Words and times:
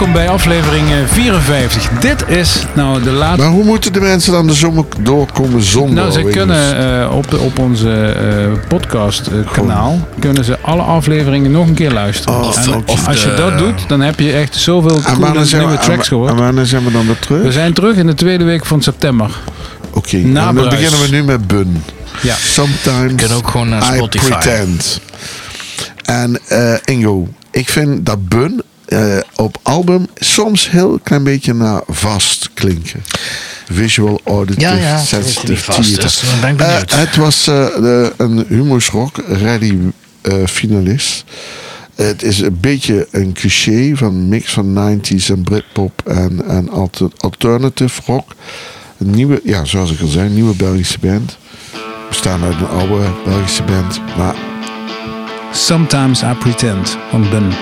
Welkom 0.00 0.18
bij 0.18 0.30
aflevering 0.30 0.90
eh, 0.90 0.96
54. 1.06 1.88
Dit 1.88 2.28
is 2.28 2.66
nou 2.74 3.02
de 3.02 3.10
laatste. 3.10 3.42
Maar 3.42 3.50
hoe 3.50 3.64
moeten 3.64 3.92
de 3.92 4.00
mensen 4.00 4.32
dan 4.32 4.46
de 4.46 4.54
zomer 4.54 4.84
doorkomen 5.00 5.62
zonder 5.62 5.94
Nou, 5.94 6.10
ze 6.10 6.22
kunnen 6.22 7.00
eh, 7.00 7.16
op, 7.16 7.30
de, 7.30 7.38
op 7.38 7.58
onze 7.58 7.90
eh, 7.90 8.68
podcast 8.68 9.26
eh, 9.26 9.52
kanaal 9.52 10.08
kunnen 10.18 10.44
ze 10.44 10.58
alle 10.60 10.82
afleveringen 10.82 11.50
nog 11.50 11.66
een 11.66 11.74
keer 11.74 11.92
luisteren. 11.92 12.34
Oh, 12.34 12.56
en 12.58 12.84
als 13.06 13.22
je 13.22 13.34
dat 13.34 13.58
doet, 13.58 13.88
dan 13.88 14.00
heb 14.00 14.20
je 14.20 14.32
echt 14.32 14.56
zoveel 14.56 15.00
coole 15.00 15.44
nieuwe 15.44 15.78
tracks 15.78 15.88
en, 15.88 16.04
gehoord. 16.04 16.30
en 16.30 16.36
wanneer 16.36 16.66
zijn 16.66 16.84
we 16.84 16.90
dan 16.90 17.06
weer 17.06 17.18
terug? 17.18 17.42
We 17.42 17.52
zijn 17.52 17.72
terug 17.72 17.96
in 17.96 18.06
de 18.06 18.14
tweede 18.14 18.44
week 18.44 18.66
van 18.66 18.82
september. 18.82 19.30
Oké, 19.90 20.32
dan 20.32 20.54
beginnen 20.54 21.00
we 21.00 21.08
nu 21.10 21.24
met 21.24 21.46
Bun. 21.46 21.82
Ja. 22.22 22.34
Sometimes 22.34 23.14
kunnen 23.14 23.36
ook 23.36 23.48
gewoon 23.48 23.68
naar 23.68 23.92
I 23.94 23.96
Spotify. 23.96 24.28
pretend. 24.28 25.00
En 26.04 26.38
eh, 26.48 26.74
Ingo, 26.84 27.28
ik 27.50 27.68
vind 27.68 28.06
dat 28.06 28.28
Bun 28.28 28.62
eh, 28.90 29.16
op 29.36 29.58
album 29.62 30.06
soms 30.14 30.70
heel 30.70 31.00
klein 31.02 31.22
beetje 31.24 31.54
naar 31.54 31.82
vast 31.88 32.50
klinken. 32.54 33.02
Visual 33.72 34.20
auditive 34.24 34.60
Ja, 34.60 34.74
ja, 34.74 34.98
sensitive 34.98 35.72
theater. 35.72 36.10
ben 36.40 36.50
ik 36.54 36.60
Eh, 36.60 36.98
het 36.98 37.16
was 37.16 37.46
eh, 37.46 37.54
de, 37.66 38.12
een 38.16 38.44
Humus 38.48 38.88
Rock 38.88 39.16
Ready 39.28 39.76
eh, 40.20 40.34
finalist. 40.46 41.24
Het 41.94 42.22
is 42.22 42.38
een 42.40 42.58
beetje 42.60 43.08
een 43.10 43.32
cliché 43.32 43.92
van 43.94 44.08
een 44.14 44.28
mix 44.28 44.52
van 44.52 44.98
90s 45.00 45.26
en 45.30 45.42
Britpop 45.42 46.02
en, 46.06 46.44
en 46.48 46.68
alter- 46.70 47.10
alternative 47.16 48.00
rock. 48.06 48.30
Een 48.98 49.10
nieuwe, 49.10 49.40
ja, 49.44 49.64
zoals 49.64 49.90
ik 49.92 50.00
al 50.00 50.06
zei, 50.08 50.26
een 50.26 50.34
nieuwe 50.34 50.54
Belgische 50.56 50.98
band. 51.00 51.36
We 52.08 52.14
staan 52.16 52.42
uit 52.44 52.54
een 52.60 52.68
oude 52.68 53.12
Belgische 53.24 53.62
band. 53.62 54.00
Maar 54.16 54.34
Sometimes 55.52 56.22
I 56.22 56.34
Pretend 56.38 56.96
van 57.10 57.30
Ben. 57.30 57.52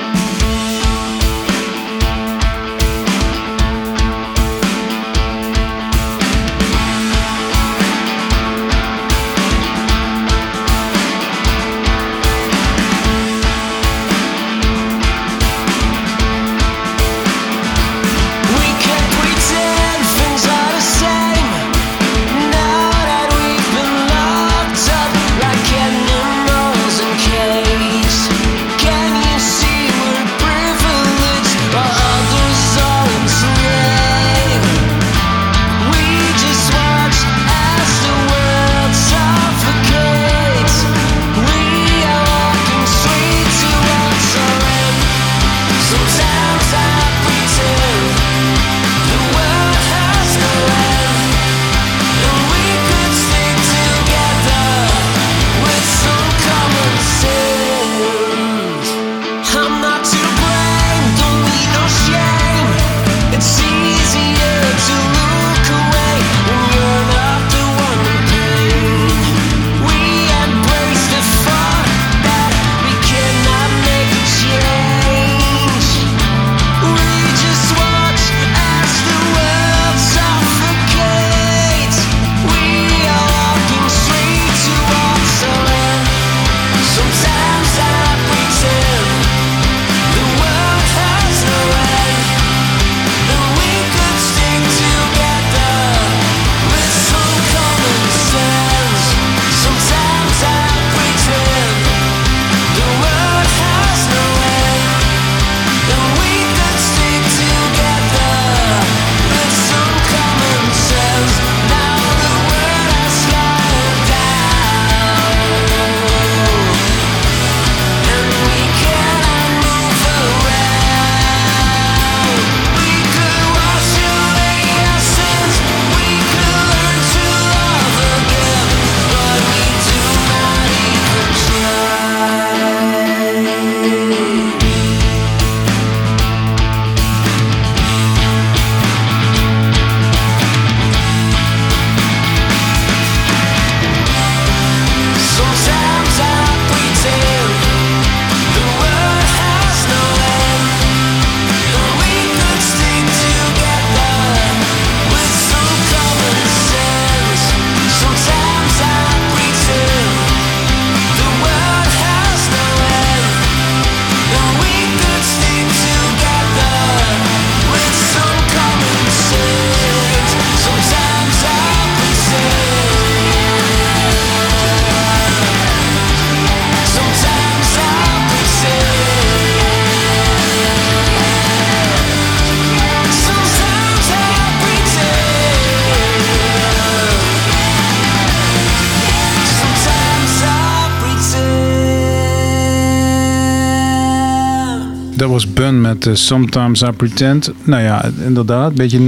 Met 195.94 196.06
eh, 196.06 196.14
Sometimes 196.14 196.82
I 196.82 196.90
Pretend. 196.90 197.50
Nou 197.62 197.82
ja, 197.82 198.11
inderdaad. 198.25 198.69
Een 198.70 198.75
beetje 198.76 198.99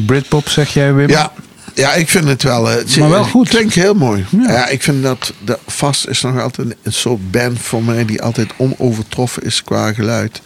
90s 0.00 0.04
Britpop, 0.06 0.48
zeg 0.48 0.72
jij, 0.74 0.94
Wim? 0.94 1.08
ja, 1.08 1.32
ja, 1.74 1.92
ik 1.94 2.08
vind 2.08 2.24
het 2.28 2.42
wel. 2.42 2.70
eh, 2.70 2.76
Het 2.76 2.96
Maar 2.96 3.08
wel 3.10 3.24
goed. 3.24 3.48
klinkt 3.48 3.74
heel 3.74 3.94
mooi. 3.94 4.24
Ja. 4.30 4.52
Ja. 4.52 4.66
ik 4.68 4.82
vind 4.82 5.02
dat, 5.02 5.32
dat 5.44 5.58
Vast 5.66 6.06
is 6.08 6.20
nog 6.22 6.40
altijd 6.40 6.76
een 6.82 6.92
soort 6.92 7.30
band 7.30 7.58
voor 7.58 7.82
mij 7.82 8.04
die 8.04 8.22
altijd 8.22 8.50
onovertroffen 8.56 9.42
is 9.42 9.62
qua 9.62 9.92
geluid 9.92 10.40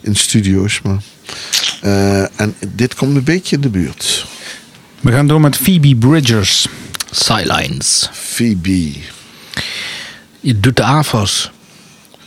in 0.00 0.16
studio's. 0.16 0.80
Maar, 0.82 0.98
eh, 1.80 2.40
en 2.40 2.54
dit 2.74 2.94
komt 2.94 3.16
een 3.16 3.24
beetje 3.24 3.56
in 3.56 3.62
de 3.62 3.68
buurt. 3.68 4.26
We 5.00 5.12
gaan 5.12 5.26
door 5.26 5.40
met 5.40 5.56
Phoebe 5.56 5.96
Bridgers. 5.96 6.66
Sidelines. 7.10 8.08
Phoebe. 8.12 8.92
Je 10.40 10.60
doet 10.60 10.76
de 10.76 10.82
AFAS. 10.82 11.50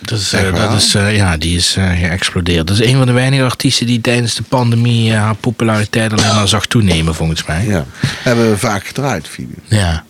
Dat 0.02 0.20
is, 0.20 0.34
eh, 0.34 1.08
eh, 1.08 1.16
ja, 1.16 1.38
die 1.38 1.58
is 1.58 1.76
eh, 1.76 1.90
geëxplodeerd. 1.90 2.68
Dat 2.68 2.80
is 2.80 2.88
een 2.88 2.98
van 2.98 3.06
de 3.06 3.12
weinige 3.12 3.44
artiesten 3.44 3.86
die 3.86 4.02
tijdens 4.02 4.36
de 4.36 4.44
pandemie 4.44 5.14
haar 5.14 5.36
populariteit 5.36 6.14
alleen 6.14 6.36
maar 6.36 6.48
zag 6.48 6.66
toenemen, 6.66 7.16
volgens 7.16 7.46
mij. 7.46 7.66
Ja, 7.66 7.86
hebben 8.24 8.50
we 8.50 8.58
vaak 8.58 8.88
gedraaid, 8.88 9.28
video. 9.28 9.56
Ja, 9.68 10.04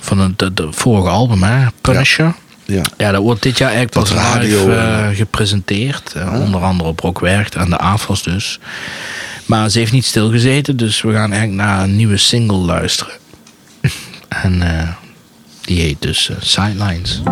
van 0.00 0.18
het 0.18 0.38
de, 0.38 0.54
de, 0.54 0.68
vorige 0.70 1.08
album, 1.08 1.42
hè? 1.42 1.66
Punisher. 1.80 2.34
Ja. 2.64 2.82
Ja. 2.96 3.12
dat 3.12 3.22
wordt 3.22 3.42
dit 3.42 3.58
jaar 3.58 3.72
echt 3.72 3.90
pas 3.90 4.10
radio, 4.10 4.68
live 4.68 5.10
gepresenteerd. 5.14 6.14
Onder 6.32 6.60
andere 6.60 6.88
op 6.88 7.00
Rock 7.00 7.20
Werkt, 7.20 7.56
aan 7.56 7.70
de 7.70 7.78
AFAS 7.78 8.22
dus. 8.22 8.58
Maar 9.46 9.70
ze 9.70 9.78
heeft 9.78 9.92
niet 9.92 10.04
stilgezeten, 10.04 10.76
dus 10.76 11.02
we 11.02 11.12
gaan 11.12 11.32
eigenlijk 11.32 11.62
naar 11.62 11.82
een 11.82 11.96
nieuwe 11.96 12.16
single 12.16 12.56
luisteren. 12.56 13.14
en 14.42 14.62
die 15.60 15.80
heet 15.80 16.02
dus 16.02 16.30
Sidelines. 16.40 17.22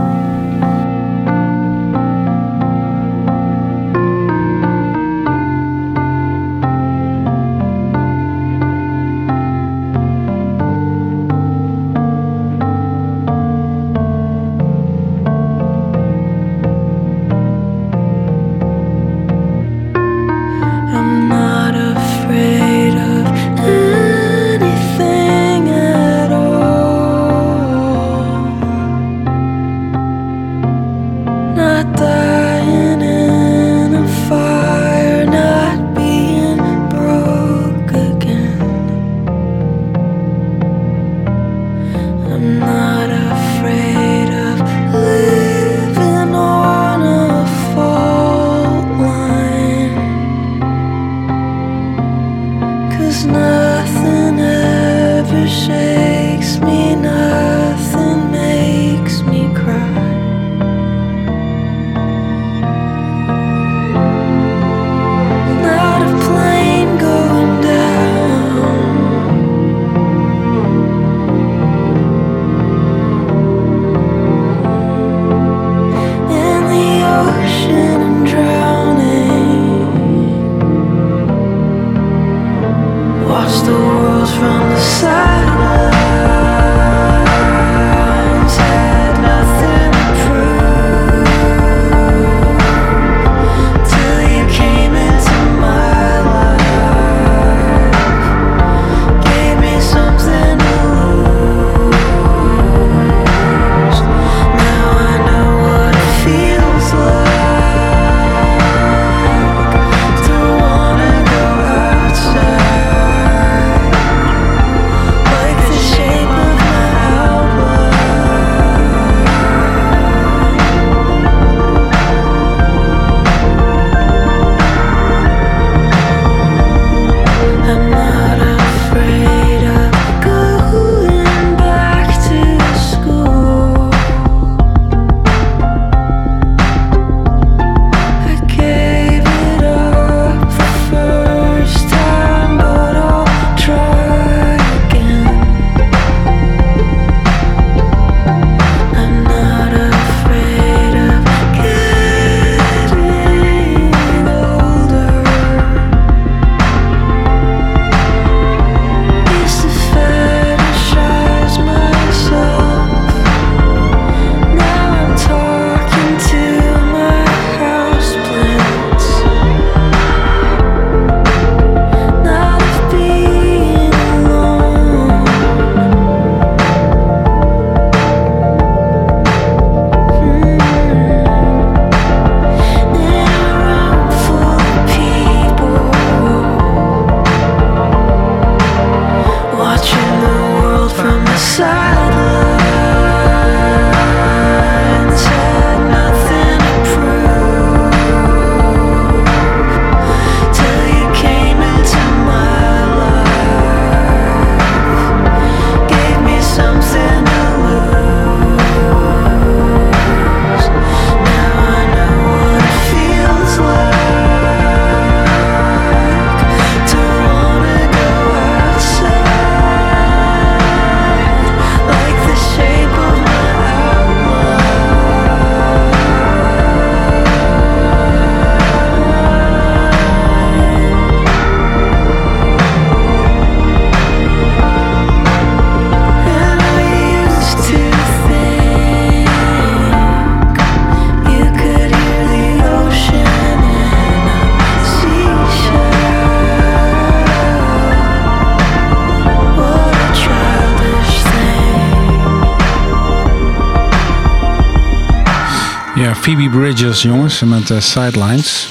Jongens 257.03 257.41
met 257.41 257.71
eh, 257.71 257.81
Sidelines. 257.81 258.69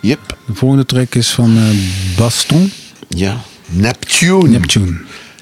Yep. 0.00 0.36
De 0.46 0.54
volgende 0.54 0.86
track 0.86 1.14
is 1.14 1.30
van 1.30 1.56
eh, 1.56 1.62
Baston. 2.16 2.72
Ja, 3.08 3.40
Neptune. 3.66 4.48
Neptune. 4.48 4.96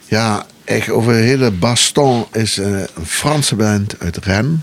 Ja, 0.09 0.47
echt 0.64 0.90
over 0.90 1.12
de 1.12 1.19
hele 1.19 1.50
Baston 1.50 2.26
is 2.33 2.59
eh, 2.59 2.66
een 2.66 3.07
Franse 3.07 3.54
band 3.54 3.95
uit 3.99 4.16
Rennes. 4.16 4.59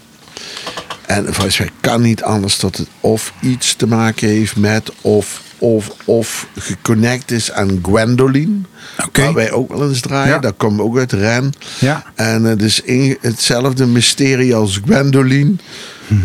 En 1.05 1.33
volgens 1.33 1.57
mij 1.57 1.69
kan 1.79 2.01
niet 2.01 2.23
anders 2.23 2.59
dat 2.59 2.77
het 2.77 2.87
of 2.99 3.33
iets 3.41 3.75
te 3.75 3.87
maken 3.87 4.27
heeft 4.27 4.55
met 4.55 4.91
of, 5.01 5.41
of, 5.57 5.95
of 6.05 6.47
geconnect 6.57 7.31
is 7.31 7.51
aan 7.51 7.79
Gwendoline. 7.81 8.57
Okay. 9.05 9.25
Waar 9.25 9.33
wij 9.33 9.51
ook 9.51 9.69
wel 9.73 9.89
eens 9.89 9.99
draaien. 9.99 10.33
Ja. 10.33 10.39
Daar 10.39 10.53
komen 10.53 10.85
ook 10.85 10.97
uit 10.97 11.11
Ren. 11.11 11.53
Ja. 11.79 12.03
En 12.15 12.43
het 12.43 12.61
is 12.61 12.81
in 12.81 13.17
hetzelfde 13.21 13.85
mysterie 13.85 14.55
als 14.55 14.79
Gwendoline. 14.83 15.55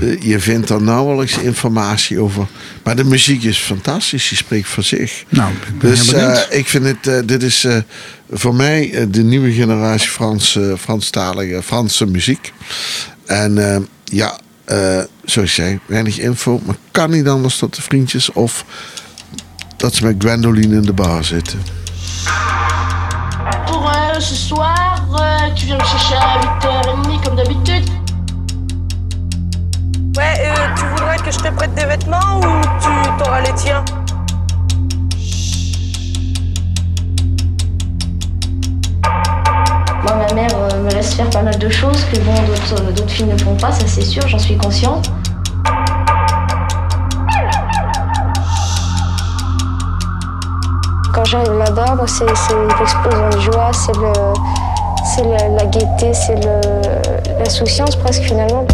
Eh, 0.01 0.21
je 0.21 0.41
vindt 0.41 0.71
er 0.71 0.83
nauwelijks 0.83 1.39
informatie 1.39 2.21
over. 2.21 2.47
Maar 2.83 2.97
de 2.97 3.05
muziek 3.05 3.43
is 3.43 3.59
fantastisch. 3.59 4.29
Die 4.29 4.39
spreekt 4.39 4.69
voor 4.69 4.83
zich. 4.83 5.25
Nou, 5.29 5.53
ik 5.53 5.79
ben 5.79 5.91
Dus 5.91 6.13
eh, 6.13 6.39
ik 6.51 6.67
vind 6.69 6.85
het, 6.85 7.07
eh, 7.07 7.19
dit 7.25 7.43
is 7.43 7.65
eh, 7.65 7.77
voor 8.31 8.55
mij 8.55 9.07
de 9.11 9.23
nieuwe 9.23 9.53
generatie 9.53 10.09
Frans, 10.09 10.59
Franstalige 10.79 11.63
Franse 11.63 12.07
muziek. 12.07 12.53
En 13.27 13.89
ja, 14.05 14.39
eh, 14.67 15.01
zoals 15.25 15.49
ik 15.49 15.55
zei, 15.55 15.79
weinig 15.87 16.19
info. 16.19 16.61
Maar 16.65 16.75
kan 16.91 17.11
niet 17.11 17.29
anders 17.29 17.59
dat 17.59 17.75
de 17.75 17.83
vriendjes 17.83 18.33
of 18.33 18.65
dat 19.77 19.95
ze 19.95 20.05
met 20.05 20.15
Gwendoline 20.19 20.75
in 20.75 20.83
de 20.83 20.93
bar 20.93 21.25
zitten. 21.25 21.59
Pour 23.67 23.91
euh, 23.91 24.21
ce 24.21 24.35
soir, 24.35 25.07
euh, 25.11 25.55
tu 25.55 25.65
viens 25.67 25.77
me 25.79 25.85
chercher 25.85 26.17
à 26.17 26.41
8h30 26.41 27.23
comme 27.23 27.37
d'habitude. 27.37 27.76
Ouais, 30.17 30.35
euh, 30.47 30.55
tu 30.77 30.85
voudrais 30.87 31.19
que 31.19 31.31
je 31.31 31.39
te 31.39 31.49
prête 31.51 31.75
des 31.75 31.85
vêtements 31.85 32.19
ou 32.39 32.61
tu 32.81 32.89
t'auras 33.19 33.41
les 33.43 33.53
tiens 33.55 33.85
Moi, 40.03 40.15
ma 40.29 40.35
mère 40.35 40.49
euh, 40.55 40.83
me 40.83 40.91
laisse 40.91 41.15
faire 41.15 41.29
pas 41.31 41.43
mal 41.43 41.59
de 41.59 41.69
choses 41.69 42.05
que 42.13 42.19
bon, 42.21 42.35
d'autres 42.47 42.83
euh, 42.83 42.93
d'autres 42.93 43.11
filles 43.11 43.27
ne 43.27 43.37
font 43.39 43.57
pas, 43.57 43.73
ça 43.73 43.87
c'est 43.87 44.03
sûr, 44.05 44.27
j'en 44.29 44.39
suis 44.39 44.57
consciente. 44.57 45.11
Quand 51.13 51.25
j'arrive 51.25 51.53
là-bas, 51.59 51.95
moi, 51.95 52.07
c'est 52.07 52.27
c'est 52.37 52.55
l'explosion 52.79 53.29
de 53.31 53.41
joie, 53.41 53.71
c'est 53.73 53.97
le, 53.97 54.13
c'est 55.05 55.23
le- 55.25 55.57
la 55.57 55.65
gaieté, 55.67 56.13
c'est 56.13 56.35
le- 56.45 57.39
l'insouciance 57.39 57.97
presque 57.97 58.23
finalement. 58.23 58.67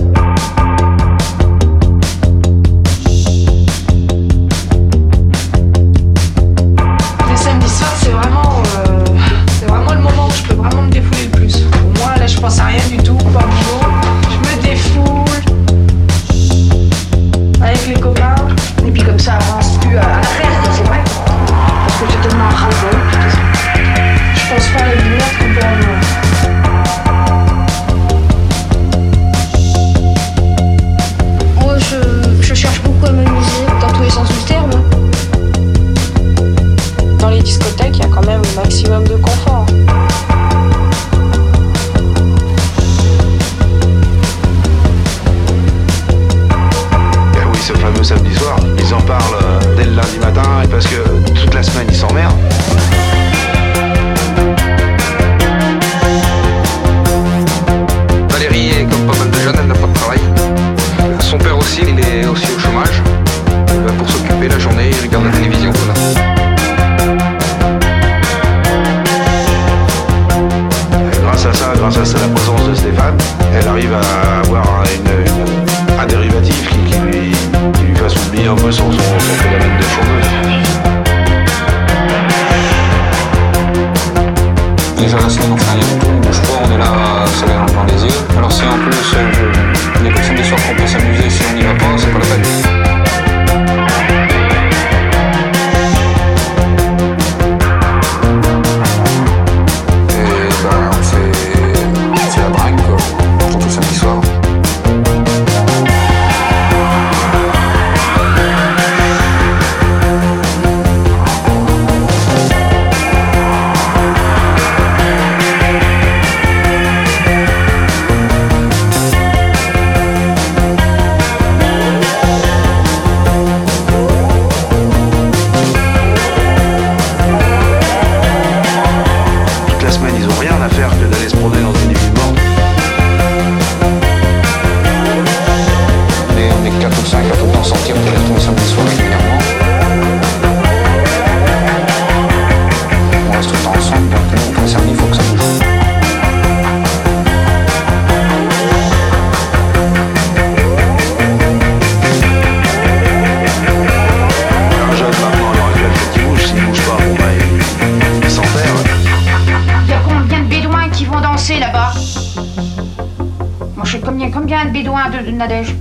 De 165.23 165.31
Nadège 165.31 165.75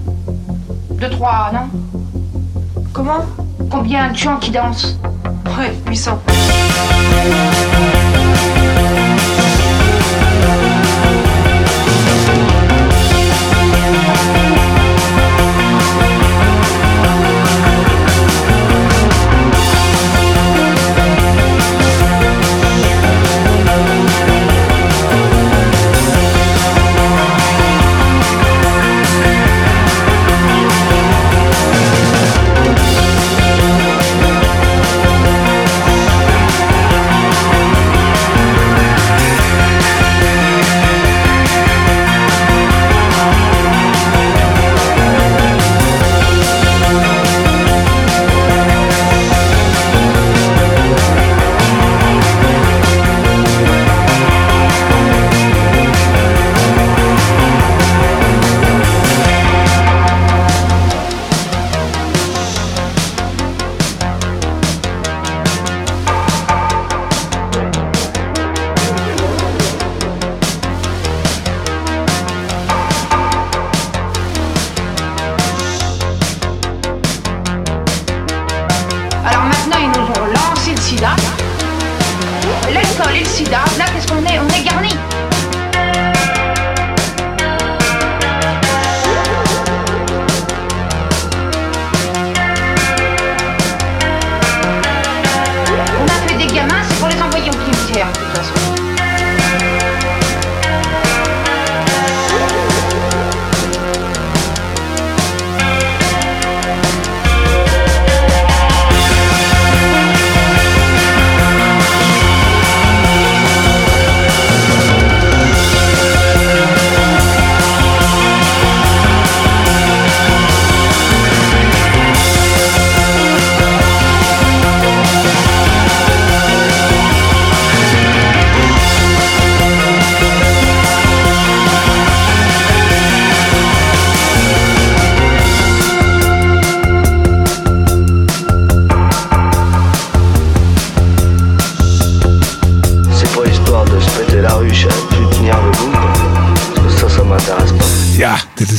Deux, 0.92 1.10
trois, 1.10 1.52
non 1.54 1.70
Comment 2.94 3.26
Combien 3.70 4.12
de 4.12 4.18
gens 4.18 4.38
qui 4.38 4.52
dansent 4.52 4.98
Ouais, 5.58 5.74
800. 5.88 6.20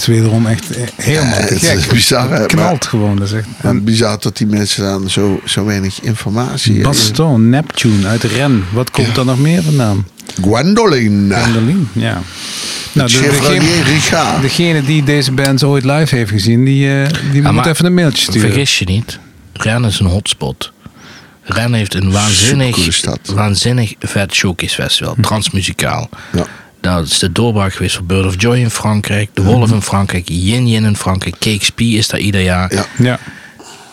Is 0.03 0.09
wederom 0.09 0.47
echt 0.47 0.65
helemaal 0.97 1.39
Ja, 1.41 1.47
te 1.47 1.55
het 1.55 1.63
is 1.63 1.87
bizar, 1.87 2.31
hè, 2.31 2.37
Het 2.37 2.47
knalt 2.47 2.71
maar- 2.81 2.89
gewoon. 2.89 3.17
Dat 3.17 3.27
is 3.27 3.33
echt... 3.33 3.47
En 3.63 3.85
bizar 3.85 4.19
dat 4.21 4.37
die 4.37 4.47
mensen 4.47 4.85
dan 4.85 5.11
zo, 5.11 5.41
zo 5.45 5.65
weinig 5.65 6.01
informatie 6.01 6.73
hebben. 6.73 6.91
Baston, 6.93 7.49
Neptune 7.49 8.07
uit 8.07 8.23
Ren. 8.23 8.65
Wat 8.73 8.91
komt 8.91 9.17
er 9.17 9.25
nog 9.25 9.39
meer 9.39 9.63
vandaan? 9.63 10.07
Gwendoline. 10.43 11.35
Gwendoline, 11.35 11.83
ja. 11.93 12.21
Nou, 12.93 13.09
de- 13.09 13.15
Chevalier 13.17 13.85
degene, 13.85 14.41
degene 14.41 14.83
die 14.83 15.03
deze 15.05 15.33
band 15.33 15.63
ooit 15.65 15.85
live 15.85 16.17
heeft 16.17 16.31
gezien, 16.31 16.65
die, 16.65 17.03
eh, 17.03 17.09
die 17.33 17.43
moet 17.43 17.67
even 17.67 17.85
een 17.85 17.95
mailtje 17.95 18.23
sturen. 18.23 18.41
Vergis 18.41 18.79
je 18.79 18.85
niet, 18.85 19.19
Ren 19.53 19.85
is 19.85 19.99
een 20.01 20.07
hotspot. 20.07 20.73
Ren 21.43 21.73
heeft 21.75 21.95
een 21.95 22.11
waanzinnig, 22.13 23.01
waanzinnig 23.35 23.95
vet 23.99 24.35
showcase 24.35 24.75
festival, 24.75 25.17
transmuzikaal. 25.21 26.09
Ja. 26.33 26.47
Dat 26.83 27.07
is 27.07 27.19
de 27.19 27.33
doorbraak 27.33 27.73
geweest 27.73 27.97
voor 27.97 28.05
Bird 28.05 28.27
of 28.27 28.35
Joy 28.37 28.57
in 28.57 28.71
Frankrijk, 28.71 29.31
De 29.35 29.43
Wolf 29.43 29.71
in 29.73 29.83
Frankrijk, 29.83 30.29
Yin 30.29 30.69
Yin 30.69 30.85
in 30.85 30.97
Frankrijk, 30.97 31.35
Cakespie 31.39 31.99
is 31.99 32.09
daar 32.09 32.21
ieder 32.21 32.41
jaar. 32.41 32.75
Ja. 32.75 32.85
Ja. 32.99 33.19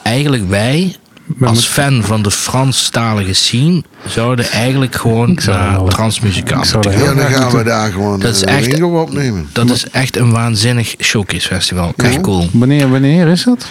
Eigenlijk 0.04 0.50
wij, 0.50 0.96
als 1.42 1.66
fan 1.66 2.04
van 2.04 2.22
de 2.22 2.32
Franstalige 2.32 3.34
scene, 3.34 3.84
zouden 4.08 4.50
eigenlijk 4.50 4.96
gewoon 4.96 5.40
naar 5.46 5.82
moeten 6.22 6.92
er 6.92 7.00
gaan. 7.00 7.04
Ja, 7.04 7.14
dan 7.14 7.32
gaan 7.32 7.52
we 7.52 7.64
daar 7.64 7.92
gewoon 7.92 8.20
Dat 8.20 8.36
is 8.36 8.44
eh, 8.44 8.58
echt- 8.58 8.82
opnemen. 8.84 9.50
Dat 9.54 9.70
is 9.70 9.90
echt 9.90 10.18
een 10.18 10.32
waanzinnig 10.32 10.96
showcase 11.00 11.48
festival. 11.48 11.94
Echt 11.96 12.22
cool. 12.22 12.50
Wanneer, 12.52 12.90
wanneer 12.90 13.28
is 13.28 13.44
dat? 13.44 13.66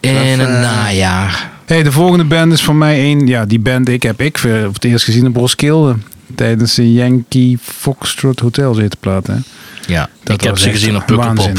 In 0.00 0.14
het 0.14 0.48
eh, 0.48 0.60
najaar. 0.60 1.50
Hey, 1.64 1.82
de 1.82 1.92
volgende 1.92 2.24
band 2.24 2.52
is 2.52 2.62
voor 2.62 2.74
mij 2.74 2.98
één. 2.98 3.26
Ja, 3.26 3.44
die 3.44 3.60
band 3.60 3.88
ik 3.88 4.02
heb 4.02 4.20
ik 4.20 4.38
voor 4.38 4.50
het 4.50 4.84
eerst 4.84 5.04
gezien 5.04 5.26
op 5.26 5.36
Roskilde. 5.36 5.96
Tijdens 6.34 6.74
de 6.74 6.92
Yankee 6.92 7.58
Foxtrot 7.62 8.40
Hotel 8.40 8.74
zitten 8.74 8.98
platen. 9.00 9.44
Ja, 9.86 10.08
Dat 10.22 10.34
ik 10.34 10.40
heb 10.46 10.58
ze 10.58 10.70
gezien 10.70 10.96
op 10.96 11.06
Pukkelpop. 11.06 11.58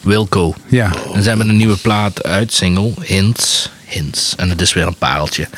Wilco. 0.00 0.54
Ja. 0.66 0.90
En 1.14 1.22
ze 1.22 1.28
hebben 1.28 1.48
een 1.48 1.56
nieuwe 1.56 1.76
plaat 1.76 2.22
uit, 2.24 2.52
single, 2.52 2.92
Hints. 3.00 3.70
Hints. 3.84 4.34
En 4.36 4.48
het 4.50 4.60
is 4.60 4.72
weer 4.72 4.86
een 4.86 4.94
pareltje. 4.96 5.48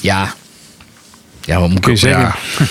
Ja. 0.00 0.34
Ja, 1.44 1.58
wat 1.60 1.68
moet 1.68 1.78
ik 1.78 1.82
Kun 1.84 1.98
zeggen. 1.98 2.22
Ja. 2.22 2.34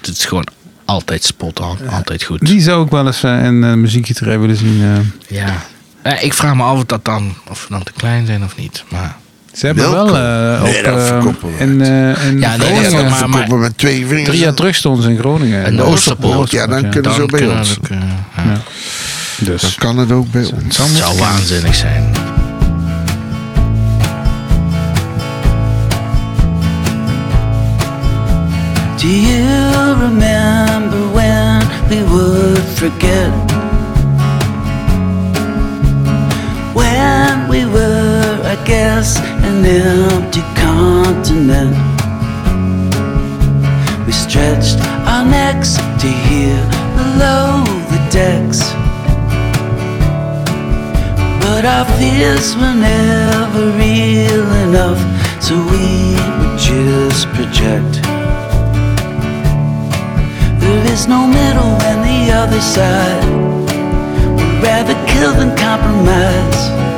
Het 0.00 0.16
is 0.18 0.24
gewoon 0.24 0.46
altijd 0.84 1.24
spot 1.24 1.60
on. 1.60 1.88
Altijd 1.88 2.22
goed. 2.22 2.40
Die 2.46 2.60
zou 2.60 2.84
ik 2.84 2.90
wel 2.90 3.06
eens 3.06 3.22
eh, 3.22 3.44
in 3.44 3.54
uh, 3.62 3.72
muziekje 3.74 4.38
willen 4.38 4.56
zien. 4.56 4.82
eh. 4.82 5.36
Ja. 5.38 5.62
Ja, 6.04 6.18
ik 6.18 6.34
vraag 6.34 6.54
me 6.54 6.62
af 6.62 6.76
of 6.76 6.84
dat 6.84 7.04
dan, 7.04 7.34
of 7.48 7.62
we 7.62 7.74
dan 7.74 7.82
te 7.82 7.92
klein 7.92 8.26
zijn 8.26 8.44
of 8.44 8.56
niet. 8.56 8.84
Maar 8.88 9.16
Ze 9.52 9.66
hebben 9.66 9.90
Welkom. 9.90 10.12
wel 10.12 10.16
eh, 10.54 10.62
Nee, 10.62 10.78
op, 10.78 10.84
dat 10.84 10.96
eh, 10.98 11.06
verkopen 11.06 11.48
we. 11.48 11.64
in, 11.64 11.80
eh, 11.80 11.88
in 12.26 12.38
Ja, 12.40 12.56
nee, 12.56 12.58
dat 12.58 12.66
Groningen. 12.68 12.90
Ja, 12.90 13.08
maar- 13.10 13.28
maar, 13.28 13.38
verkopen 13.38 13.60
met 13.60 13.78
twee 13.78 14.06
vingers. 14.06 14.28
Drie 14.28 14.38
jaar 14.40 14.54
terug 14.54 14.74
stonden 14.76 15.02
ze 15.02 15.10
in 15.10 15.18
Groningen. 15.18 15.64
En 15.64 15.76
de 15.76 15.82
Oosterpoort. 15.82 16.50
Ja, 16.50 16.66
dan 16.66 16.80
kunnen 16.80 17.02
dan 17.02 17.14
ze 17.14 17.22
ook 17.22 17.30
bij 17.30 17.40
kunnen 17.40 17.58
ons. 17.58 17.68
we 17.74 17.76
ook, 17.82 17.88
eh, 17.90 17.96
ja. 18.36 18.42
Ja. 18.42 18.60
Dus. 19.38 19.60
Dan 19.60 19.70
kan 19.76 19.98
het 19.98 20.12
ook 20.12 20.30
bij 20.30 20.40
ons. 20.44 20.76
Het 20.78 20.96
zou 20.96 21.18
waanzinnig 21.18 21.74
zijn. 21.74 22.10
Do 28.98 29.08
you 29.08 29.94
remember 30.00 31.00
when 31.12 31.60
we 31.88 31.98
would 32.12 32.58
forget? 32.78 33.32
When 36.72 37.48
we 37.48 37.60
were, 37.66 37.91
I 38.52 38.64
guess, 38.66 39.16
an 39.18 39.64
empty 39.64 40.42
continent. 40.60 41.72
We 44.06 44.12
stretched 44.12 44.76
our 45.08 45.24
necks 45.24 45.76
to 45.76 46.08
here 46.28 46.62
below 46.92 47.64
the 47.88 48.00
decks. 48.12 48.60
But 51.40 51.64
our 51.64 51.86
fears 51.96 52.54
were 52.56 52.76
never 52.76 53.72
real 53.80 54.48
enough, 54.68 55.00
so 55.42 55.54
we 55.56 56.12
would 56.36 56.58
just 56.58 57.28
project. 57.28 58.04
There 60.60 60.92
is 60.92 61.08
no 61.08 61.26
middle 61.26 61.74
and 61.88 62.04
the 62.04 62.34
other 62.34 62.60
side. 62.60 63.24
We'd 64.36 64.62
rather 64.62 64.96
kill 65.06 65.32
than 65.32 65.56
compromise. 65.56 66.91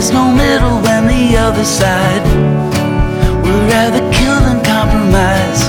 There 0.00 0.08
is 0.08 0.14
no 0.14 0.32
middle 0.32 0.78
and 0.88 1.10
the 1.10 1.36
other 1.36 1.62
side. 1.62 2.24
We'd 3.44 3.68
rather 3.68 4.00
kill 4.10 4.40
than 4.46 4.64
compromise. 4.64 5.62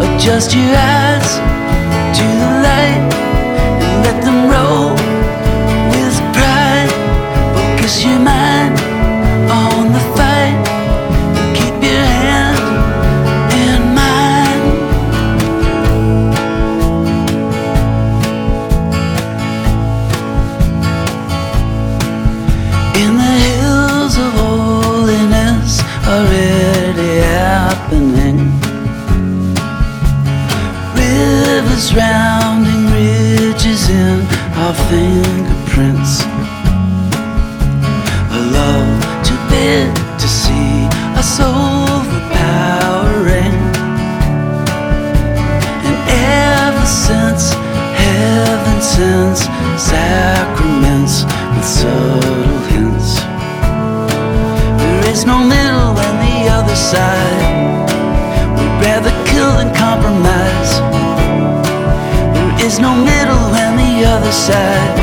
Adjust 0.00 0.54
your 0.54 0.74
eyes 0.74 1.28
to 2.16 2.24
the 2.40 2.50
light 2.64 3.29
sacraments 49.80 51.24
with 51.54 51.64
subtle 51.64 52.58
hints, 52.68 53.20
there 54.76 55.08
is 55.10 55.24
no 55.24 55.38
middle 55.38 55.96
and 56.06 56.16
the 56.26 56.52
other 56.52 56.76
side. 56.76 57.88
We'd 58.56 58.76
rather 58.84 59.12
kill 59.24 59.52
than 59.56 59.74
compromise. 59.74 60.72
There 62.36 62.66
is 62.66 62.78
no 62.78 62.94
middle 62.94 63.46
and 63.64 63.78
the 63.78 64.06
other 64.06 64.32
side. 64.32 64.99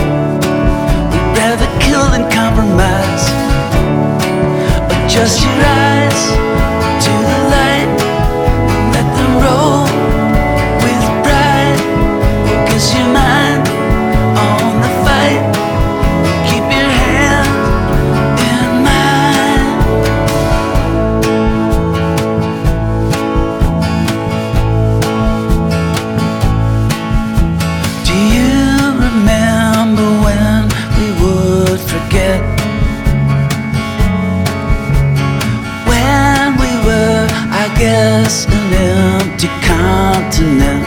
Guess, 37.77 38.45
an 38.47 38.73
empty 38.73 39.47
continent. 39.61 40.83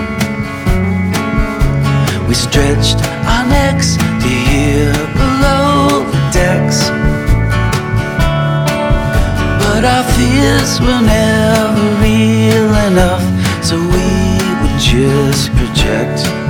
We 2.29 2.35
stretched 2.35 2.98
our 3.26 3.46
necks 3.46 3.96
to 3.96 4.29
hear 4.29 4.92
below 5.14 6.05
the 6.11 6.22
decks. 6.33 6.90
But 9.62 9.85
our 9.85 10.05
fears 10.14 10.81
were 10.81 11.03
never 11.03 11.87
real 12.03 12.74
enough, 12.90 13.24
so 13.64 13.76
we 13.76 14.38
would 14.61 14.81
just 14.81 15.50
project. 15.53 16.50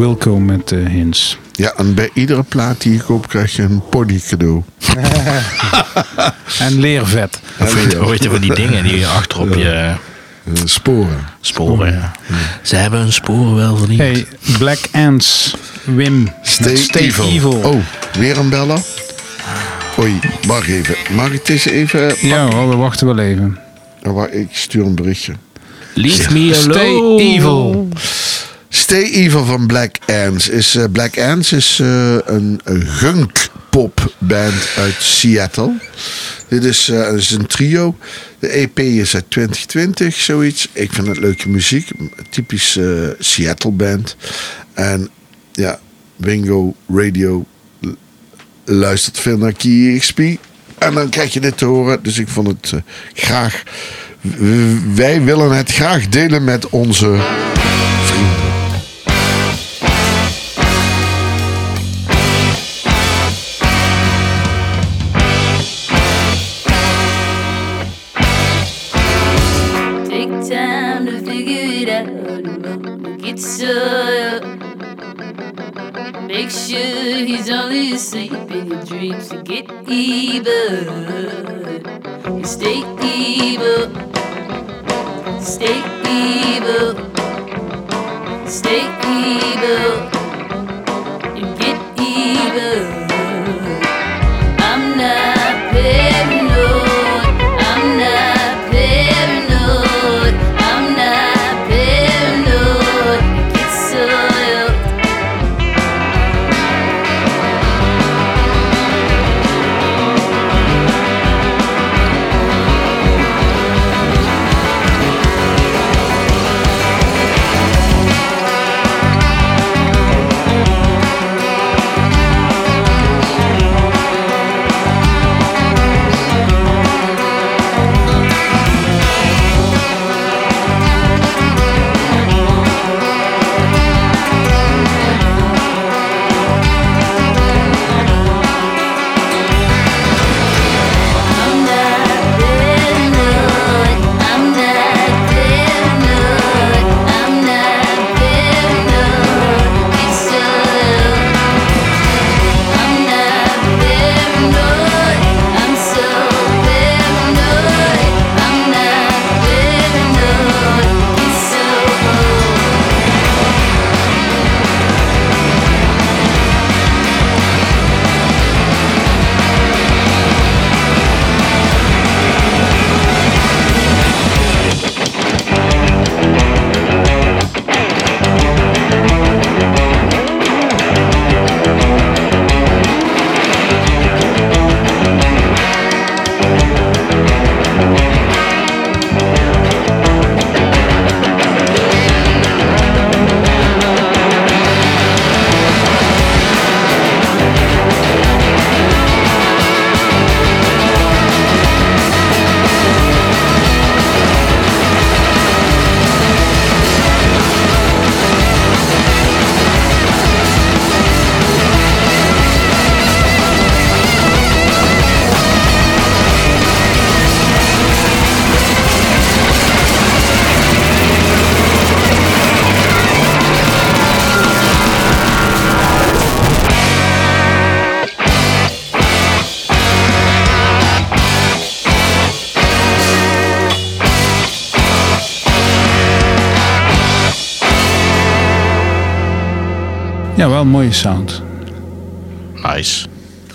Wilco 0.00 0.38
met 0.38 0.72
eh 0.72 0.86
hints. 0.86 1.38
Ja, 1.52 1.72
en 1.76 1.94
bij 1.94 2.10
iedere 2.14 2.42
plaat 2.42 2.80
die 2.82 2.92
je 2.92 3.02
koopt 3.02 3.26
krijg 3.26 3.56
je 3.56 3.62
een 3.62 3.82
pony 3.90 4.20
cadeau. 4.28 4.62
En 6.58 6.80
leervet. 6.80 7.40
Hoe 7.98 8.10
heet 8.10 8.22
je 8.22 8.30
van 8.30 8.40
die 8.40 8.54
dingen 8.54 8.82
die 8.82 8.98
je 8.98 9.06
achter 9.06 9.40
op 9.40 9.54
je 9.54 9.70
Eh, 9.70 9.94
sporen. 10.64 11.26
sporen. 11.40 11.92
ja. 11.92 12.12
Ze 12.62 12.76
hebben 12.76 13.00
hun 13.00 13.12
sporen 13.12 13.54
wel 13.54 13.76
verdiend. 13.76 14.00
Hey, 14.00 14.26
Black 14.58 14.78
Ants. 14.92 15.54
Wim. 15.84 16.28
Stay, 16.42 16.76
Stay 16.76 17.02
evil. 17.02 17.24
Evil. 17.28 17.52
Oh, 17.52 17.76
weer 18.18 18.38
een 18.38 18.48
beller? 18.48 18.78
Oei, 19.98 20.18
wacht 20.46 20.68
even. 20.68 20.94
Mag 21.10 21.30
ik 21.32 21.46
deze 21.46 21.72
even... 21.72 22.14
Ja 22.20 22.50
hoor, 22.50 22.68
we 22.68 22.76
wachten 22.76 23.06
wel 23.06 23.18
even. 23.18 23.58
Oh, 24.02 24.34
ik 24.34 24.48
stuur 24.52 24.84
een 24.86 24.94
berichtje. 24.94 25.32
Leave 25.94 26.32
me 26.32 26.54
Stay 26.54 26.86
alone. 26.96 27.22
Evil. 27.22 27.88
Stay 28.90 29.10
Evil 29.10 29.44
van 29.44 29.66
Black 29.66 29.96
Ants. 30.06 30.48
Is, 30.48 30.74
eh, 30.74 30.84
Black 30.92 31.18
Ants 31.18 31.52
is 31.52 31.78
eh, 31.80 32.16
een, 32.24 32.60
een 32.64 32.86
gunk 32.86 33.48
pop 33.68 34.14
band 34.18 34.68
uit 34.76 34.96
Seattle. 34.98 35.72
Dit 36.48 36.64
is, 36.64 36.88
eh, 36.88 37.12
is 37.14 37.30
een 37.30 37.46
trio. 37.46 37.96
De 38.38 38.48
EP 38.48 38.78
is 38.78 39.14
uit 39.14 39.24
2020, 39.28 40.14
zoiets. 40.14 40.68
Ik 40.72 40.92
vind 40.92 41.06
het 41.06 41.18
leuke 41.18 41.48
muziek. 41.48 41.90
Typisch 42.30 42.78
Seattle 43.18 43.70
band. 43.70 44.16
En 44.74 45.08
ja, 45.52 45.80
Wingo 46.16 46.74
Radio 46.88 47.46
luistert 48.64 49.18
veel 49.18 49.38
naar 49.38 49.52
KeyXP. 49.52 50.18
En 50.78 50.94
dan 50.94 51.08
krijg 51.08 51.32
je 51.32 51.40
dit 51.40 51.58
te 51.58 51.64
horen. 51.64 52.02
Dus 52.02 52.18
ik 52.18 52.28
vond 52.28 52.46
het 52.46 52.82
graag... 53.14 53.62
Wij 54.94 55.22
willen 55.22 55.50
het 55.50 55.72
graag 55.72 56.08
delen 56.08 56.44
met 56.44 56.68
onze 56.68 57.18
to 79.30 79.42
get 79.44 79.79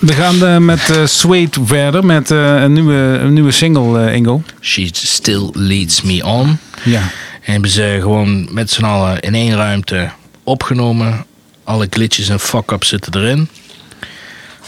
We 0.05 0.13
gaan 0.13 0.45
eh, 0.45 0.57
met 0.57 0.89
eh 0.89 1.05
Sweet 1.05 1.57
verder 1.63 2.05
met 2.05 2.31
eh, 2.31 2.61
een, 2.61 2.73
nieuwe, 2.73 2.93
een 2.93 3.33
nieuwe 3.33 3.51
single, 3.51 4.13
Ingo. 4.13 4.43
She 4.61 4.89
still 4.91 5.49
leads 5.53 6.01
me 6.01 6.25
on. 6.25 6.57
Ja. 6.83 7.01
En 7.41 7.51
hebben 7.51 7.69
ze 7.69 7.97
gewoon 8.01 8.53
met 8.53 8.69
z'n 8.69 8.83
allen 8.83 9.19
in 9.19 9.35
één 9.35 9.55
ruimte 9.55 10.09
opgenomen. 10.43 11.25
Alle 11.63 11.87
glitches 11.89 12.29
en 12.29 12.39
fuck-ups 12.39 12.87
zitten 12.87 13.21
erin. 13.21 13.49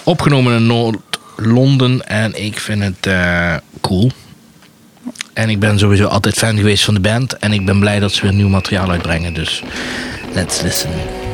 Opgenomen 0.04 0.56
in 0.56 0.66
Noord-Londen 0.66 2.08
en 2.08 2.44
ik 2.44 2.60
vind 2.60 2.84
het 2.84 3.16
cool. 3.82 4.12
En 5.34 5.50
ik 5.50 5.60
ben 5.60 5.80
sowieso 5.80 6.06
altijd 6.08 6.38
fan 6.38 6.58
geweest 6.58 6.84
van 6.84 6.94
de 6.94 7.00
band. 7.00 7.38
En 7.38 7.54
ik 7.54 7.66
ben 7.66 7.80
blij 7.80 8.00
dat 8.00 8.12
ze 8.12 8.22
weer 8.22 8.34
nieuw 8.34 8.50
materiaal 8.50 8.92
uitbrengen. 8.92 9.34
Dus 9.34 9.64
let's 10.34 10.62
listen. 10.62 11.27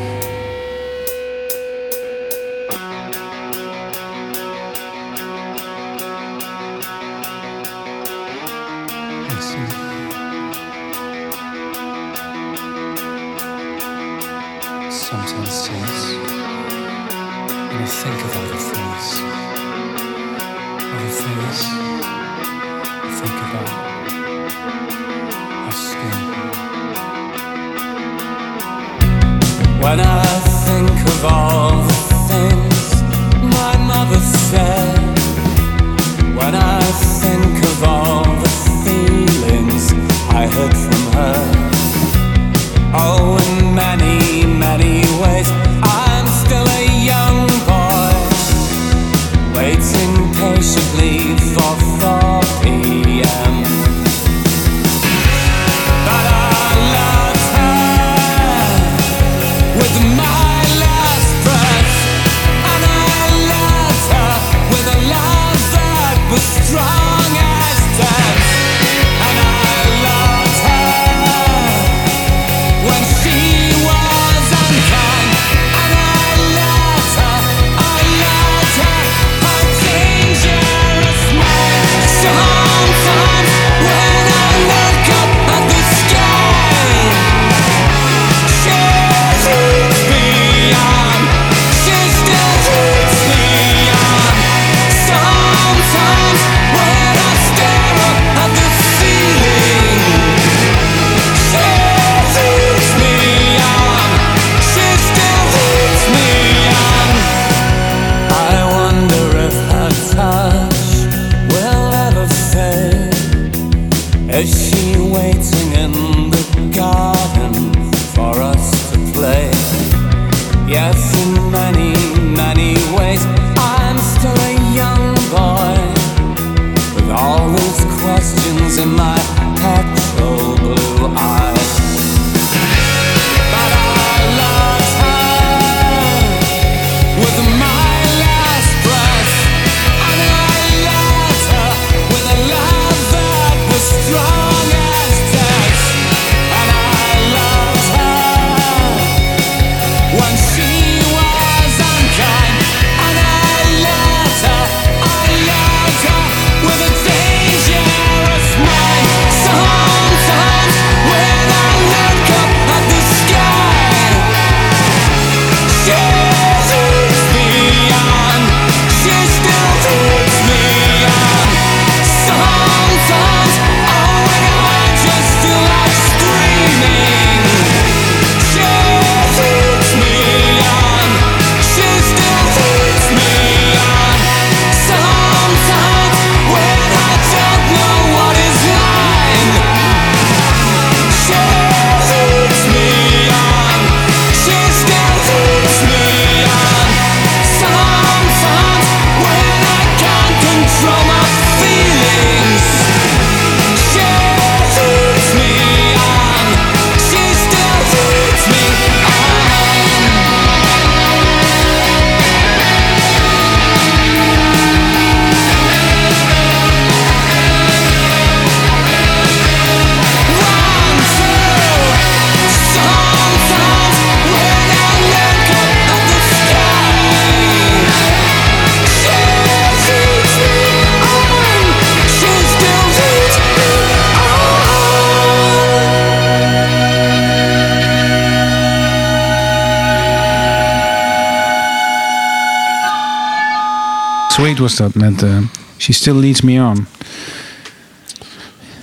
was 244.64 244.76
dat 244.76 244.94
met 244.94 245.24
eh, 245.24 245.38
She 245.78 245.94
Still 245.94 246.16
Leads 246.16 246.42
Me 246.42 246.62
On. 246.62 246.86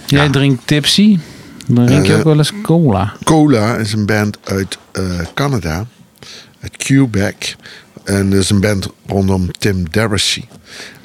Jij 0.06 0.24
ja. 0.24 0.30
drinkt 0.30 0.66
Tipsy. 0.66 1.18
Dan 1.66 1.86
drink 1.86 2.06
je 2.06 2.12
eh, 2.12 2.18
ook 2.18 2.24
wel 2.24 2.38
eens 2.38 2.52
cola. 2.62 3.16
Cola 3.24 3.76
is 3.76 3.92
een 3.92 4.06
band 4.06 4.38
uit 4.44 4.78
eh, 4.92 5.20
Canada. 5.34 5.86
Uit 6.60 6.76
Quebec. 6.76 7.56
En 8.04 8.30
dat 8.30 8.38
is 8.38 8.50
een 8.50 8.60
band 8.60 8.88
rondom 9.06 9.50
Tim 9.50 9.90
Derishy. 9.90 10.44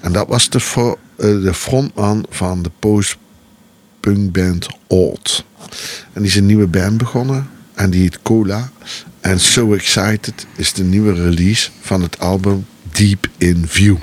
En 0.02 0.12
dat 0.12 0.28
was 0.28 0.50
de, 0.50 0.98
de 1.18 1.54
frontman 1.54 2.26
van 2.30 2.64
de 2.64 2.72
post-punkband 2.80 4.68
Old. 4.88 5.46
En 6.14 6.22
die 6.22 6.30
is 6.32 6.36
een 6.36 6.46
nieuwe 6.46 6.68
band 6.68 6.98
begonnen. 6.98 7.50
En 7.74 7.90
die 7.90 8.02
heet 8.02 8.22
Cola. 8.22 8.72
En 9.22 9.40
So 9.40 9.74
Excited 9.74 10.46
is 10.56 10.74
de 10.74 10.84
nieuwe 10.84 11.14
release 11.14 11.70
van 11.82 12.02
het 12.02 12.20
album 12.20 12.66
deep 12.96 13.28
in 13.42 13.66
view. 13.66 13.98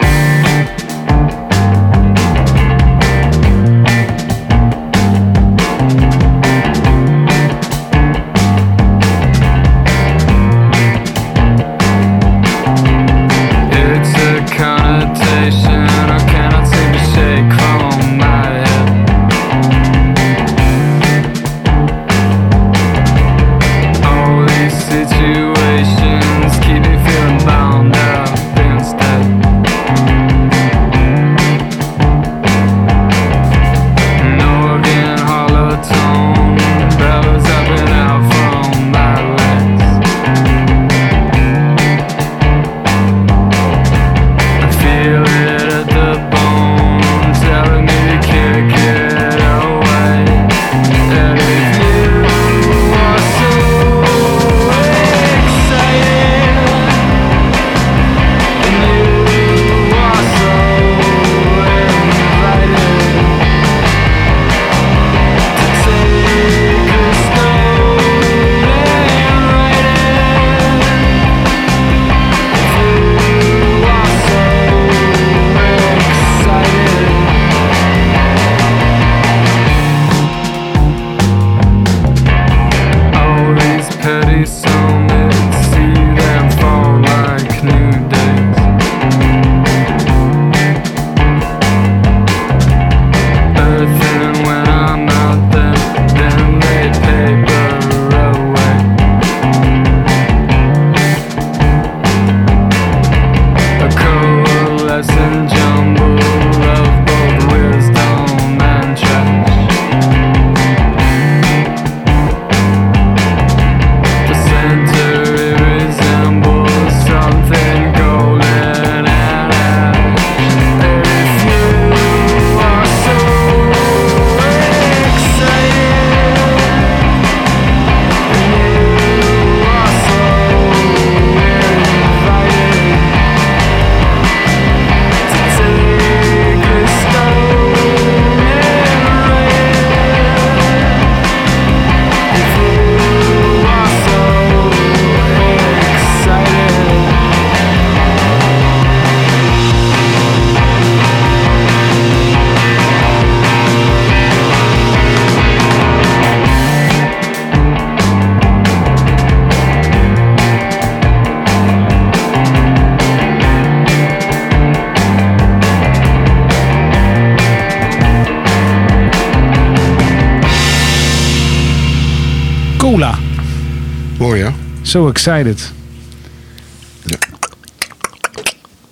So 174.92 175.08
excited. 175.08 175.72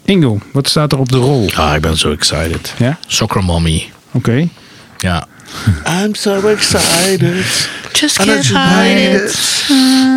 Ingo, 0.05 0.41
wat 0.53 0.69
staat 0.69 0.93
er 0.93 0.99
op 0.99 1.09
de 1.09 1.17
rol? 1.17 1.51
Ah, 1.55 1.75
ik 1.75 1.81
ben 1.81 1.97
zo 1.97 2.13
excited. 2.13 2.75
Ja? 2.79 2.99
Soccer 3.07 3.45
Mommy. 3.45 3.91
Oké. 4.11 4.49
Ja. 4.99 5.27
I'm 5.87 6.15
so 6.15 6.49
excited. 6.49 7.69
Just 7.93 8.17
can't 8.17 8.47
hide 8.47 9.25
it. 9.25 9.67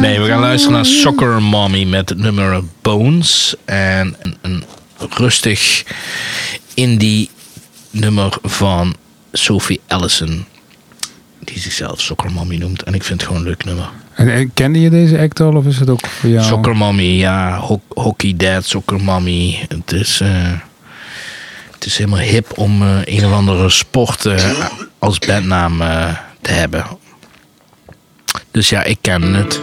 Nee, 0.02 0.20
we 0.20 0.28
gaan 0.28 0.40
luisteren 0.40 0.76
naar 0.76 0.86
Soccer 0.86 1.42
Mommy 1.42 1.84
met 1.84 2.10
het 2.10 2.18
nummer 2.18 2.64
Bones. 2.82 3.56
En 3.66 4.16
een, 4.22 4.38
een 4.42 4.64
rustig 5.10 5.84
indie 6.74 7.30
nummer 7.90 8.38
van 8.44 8.96
Sophie 9.32 9.82
Allison. 9.88 10.46
Die 11.40 11.60
zichzelf 11.60 12.02
Soccer 12.02 12.32
Mommy 12.32 12.56
noemt. 12.56 12.84
En 12.84 12.94
ik 12.94 13.04
vind 13.04 13.20
het 13.20 13.30
gewoon 13.30 13.44
een 13.44 13.50
leuk 13.50 13.66
nummer. 13.66 13.90
En, 14.16 14.30
en 14.34 14.54
kende 14.54 14.82
je 14.82 14.90
deze 14.90 15.20
act 15.20 15.40
al 15.40 15.56
of 15.56 15.66
is 15.66 15.80
het 15.80 15.90
ook 15.90 16.08
voor 16.08 16.30
jou? 16.30 16.46
Soccer 16.46 16.76
Mommy, 16.78 17.04
ja. 17.20 17.58
Ho- 17.58 17.82
hockey 17.88 18.34
Dad, 18.38 18.66
Soccer 18.66 19.02
Mommy. 19.02 19.66
Het 19.68 19.92
is, 19.92 20.20
eh, 20.22 20.30
het 21.72 21.86
is 21.86 21.98
helemaal 21.98 22.20
hip 22.20 22.58
om 22.58 22.82
eh, 22.82 22.98
een 23.04 23.26
of 23.26 23.32
andere 23.32 23.70
sport 23.70 24.26
eh, 24.26 24.50
als 25.00 25.20
bandnaam 25.20 25.78
te 26.42 26.52
hebben. 26.52 26.86
Dus 28.52 28.70
ja, 28.70 28.84
ik 28.84 28.98
ken 29.02 29.22
het. 29.34 29.62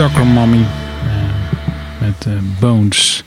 Soccer 0.00 0.26
Mommy. 0.26 0.56
eh, 0.56 0.66
met 1.98 2.26
eh, 2.26 2.32
Bones. 2.58 3.22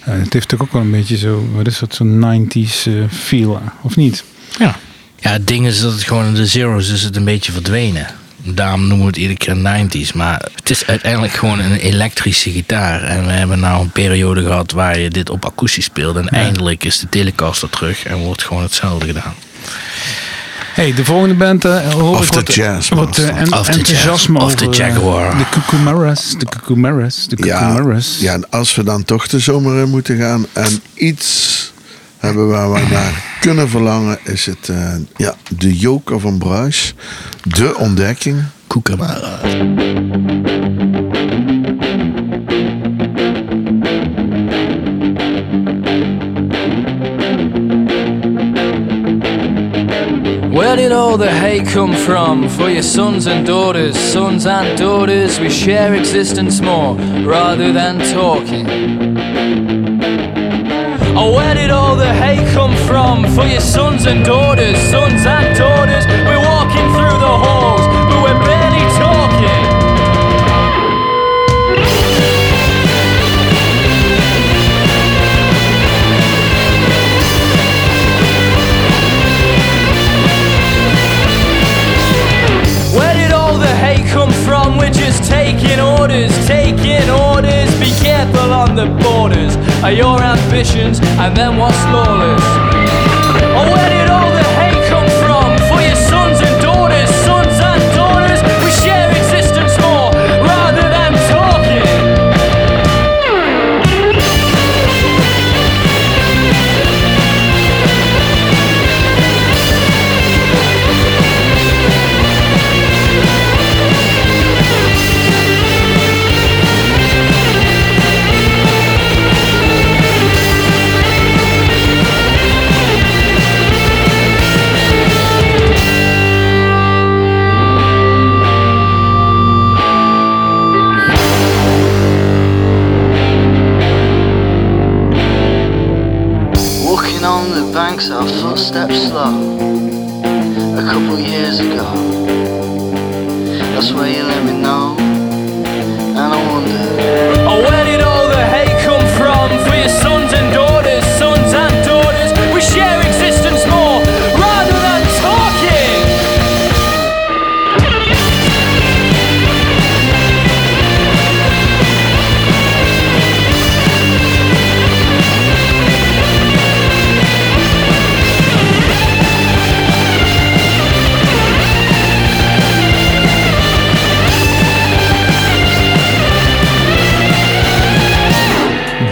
Eh, 0.00 0.06
het 0.06 0.14
heeft 0.16 0.32
natuurlijk 0.32 0.62
ook 0.62 0.72
wel 0.72 0.82
een 0.82 0.90
beetje 0.90 1.16
zo, 1.16 1.48
wat 1.54 1.66
is 1.66 1.78
dat, 1.78 1.94
zo'n 1.94 2.18
90s 2.18 2.86
eh, 2.86 2.92
feel, 3.10 3.60
of 3.82 3.96
niet? 3.96 4.24
Ja. 4.58 4.76
Ja, 5.16 5.30
het 5.30 5.46
ding 5.46 5.66
is 5.66 5.80
dat 5.80 5.92
het 5.92 6.02
gewoon 6.02 6.26
in 6.26 6.34
de 6.34 6.46
zeros 6.46 6.88
is 6.88 7.02
het 7.02 7.16
een 7.16 7.24
beetje 7.24 7.52
verdwenen. 7.52 8.06
Daarom 8.36 8.80
noemen 8.80 8.98
we 8.98 9.06
het 9.06 9.16
iedere 9.16 9.38
keer 9.38 9.56
90s. 9.56 10.14
Maar 10.14 10.48
het 10.54 10.70
is 10.70 10.86
uiteindelijk 10.86 11.32
gewoon 11.32 11.58
een 11.58 11.76
elektrische 11.76 12.50
gitaar. 12.50 13.02
En 13.02 13.26
we 13.26 13.32
hebben 13.32 13.60
nou 13.60 13.82
een 13.82 13.90
periode 13.90 14.42
gehad 14.42 14.72
waar 14.72 14.98
je 14.98 15.10
dit 15.10 15.30
op 15.30 15.44
akoestisch 15.44 15.84
speelde. 15.84 16.20
En 16.20 16.28
eindelijk 16.28 16.84
is 16.84 16.98
de 16.98 17.08
Telecaster 17.08 17.70
terug 17.70 18.04
en 18.04 18.16
wordt 18.16 18.44
gewoon 18.44 18.62
hetzelfde 18.62 19.06
gedaan. 19.06 19.34
Hey, 20.74 20.94
de 20.94 21.04
volgende 21.04 21.34
band 21.34 21.64
eh, 21.64 21.92
hoor 21.92 22.16
Of 22.18 22.24
ik 22.24 22.30
the 22.30 22.34
wat, 22.34 22.54
Jazz 22.54 22.90
eh, 22.90 22.96
dat. 22.98 23.18
en- 23.18 23.52
Of 23.52 23.66
the 23.66 23.72
enthousiasme 23.72 24.38
Jazz, 24.38 24.52
of 24.52 24.54
the 24.54 24.66
over, 24.68 24.80
eh, 24.82 24.88
Jaguar. 24.88 25.38
de 25.38 25.44
Cucumaras, 25.50 26.34
de 26.38 26.46
Cucumaras, 26.46 27.26
de 27.28 27.36
Ja, 27.44 27.58
Cucumaras. 27.74 28.16
ja, 28.20 28.32
en 28.32 28.50
als 28.50 28.74
we 28.74 28.84
dan 28.84 29.04
toch 29.04 29.26
de 29.28 29.38
zomer 29.38 29.82
in 29.82 29.88
moeten 29.88 30.16
gaan 30.18 30.46
en 30.52 30.80
iets 30.94 31.72
hebben 32.18 32.48
waar 32.48 32.72
we 32.72 32.80
naar 32.90 33.22
kunnen 33.40 33.68
verlangen, 33.68 34.18
is 34.24 34.46
het 34.46 34.68
eh, 34.68 34.92
ja, 35.16 35.34
de 35.48 35.76
Joker 35.78 36.20
van 36.20 36.38
Bruis. 36.38 36.94
De 37.42 37.76
ontdekking. 37.76 38.42
Kookaburra. 38.66 39.38
Did 50.90 50.96
all 50.96 51.16
the 51.16 51.30
hate 51.30 51.68
come 51.68 51.94
from? 51.94 52.48
For 52.48 52.68
your 52.68 52.82
sons 52.82 53.28
and 53.28 53.46
daughters, 53.46 53.96
sons 53.96 54.44
and 54.44 54.76
daughters, 54.76 55.38
we 55.38 55.48
share 55.48 55.94
existence 55.94 56.60
more 56.60 56.96
rather 57.24 57.72
than 57.72 58.00
talking. 58.12 58.66
Oh, 61.16 61.32
where 61.36 61.54
did 61.54 61.70
all 61.70 61.94
the 61.94 62.12
hate 62.12 62.44
come 62.52 62.74
from? 62.88 63.22
For 63.36 63.44
your 63.44 63.60
sons 63.60 64.06
and 64.06 64.24
daughters, 64.24 64.76
sons 64.90 65.24
and 65.26 65.56
daughters, 65.56 65.89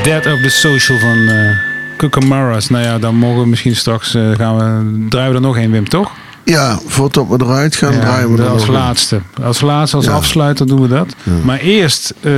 Dead 0.09 0.27
of 0.27 0.41
the 0.43 0.49
Social 0.49 0.99
van 0.99 1.29
eh 1.29 1.57
Cucumaras. 1.97 2.69
Nou 2.69 2.85
ja, 2.85 2.99
dan 2.99 3.15
mogen 3.15 3.41
we 3.41 3.47
misschien 3.47 3.77
straks 3.77 4.15
eh, 4.15 4.31
gaan 4.35 4.57
we, 4.57 5.07
draaien 5.09 5.31
we 5.31 5.37
er 5.37 5.41
nog 5.43 5.57
één, 5.57 5.71
Wim, 5.71 5.89
toch? 5.89 6.13
Ja, 6.45 6.79
voordat 6.87 7.27
we 7.29 7.37
eruit 7.45 7.77
gaan, 7.77 7.93
Ja, 7.93 8.01
draaien 8.01 8.31
we 8.31 8.37
de- 8.37 8.43
er 8.43 8.49
als 8.49 8.59
nog 8.61 8.69
een. 8.69 8.75
laatste. 8.75 9.21
Als 9.43 9.61
laatste, 9.61 9.97
als 9.97 10.05
Ja. 10.07 10.13
afsluiter 10.13 10.67
doen 10.67 10.81
we 10.83 10.89
dat. 10.89 11.15
Maar 11.45 11.59
eerst 11.59 12.15
eh, 12.21 12.33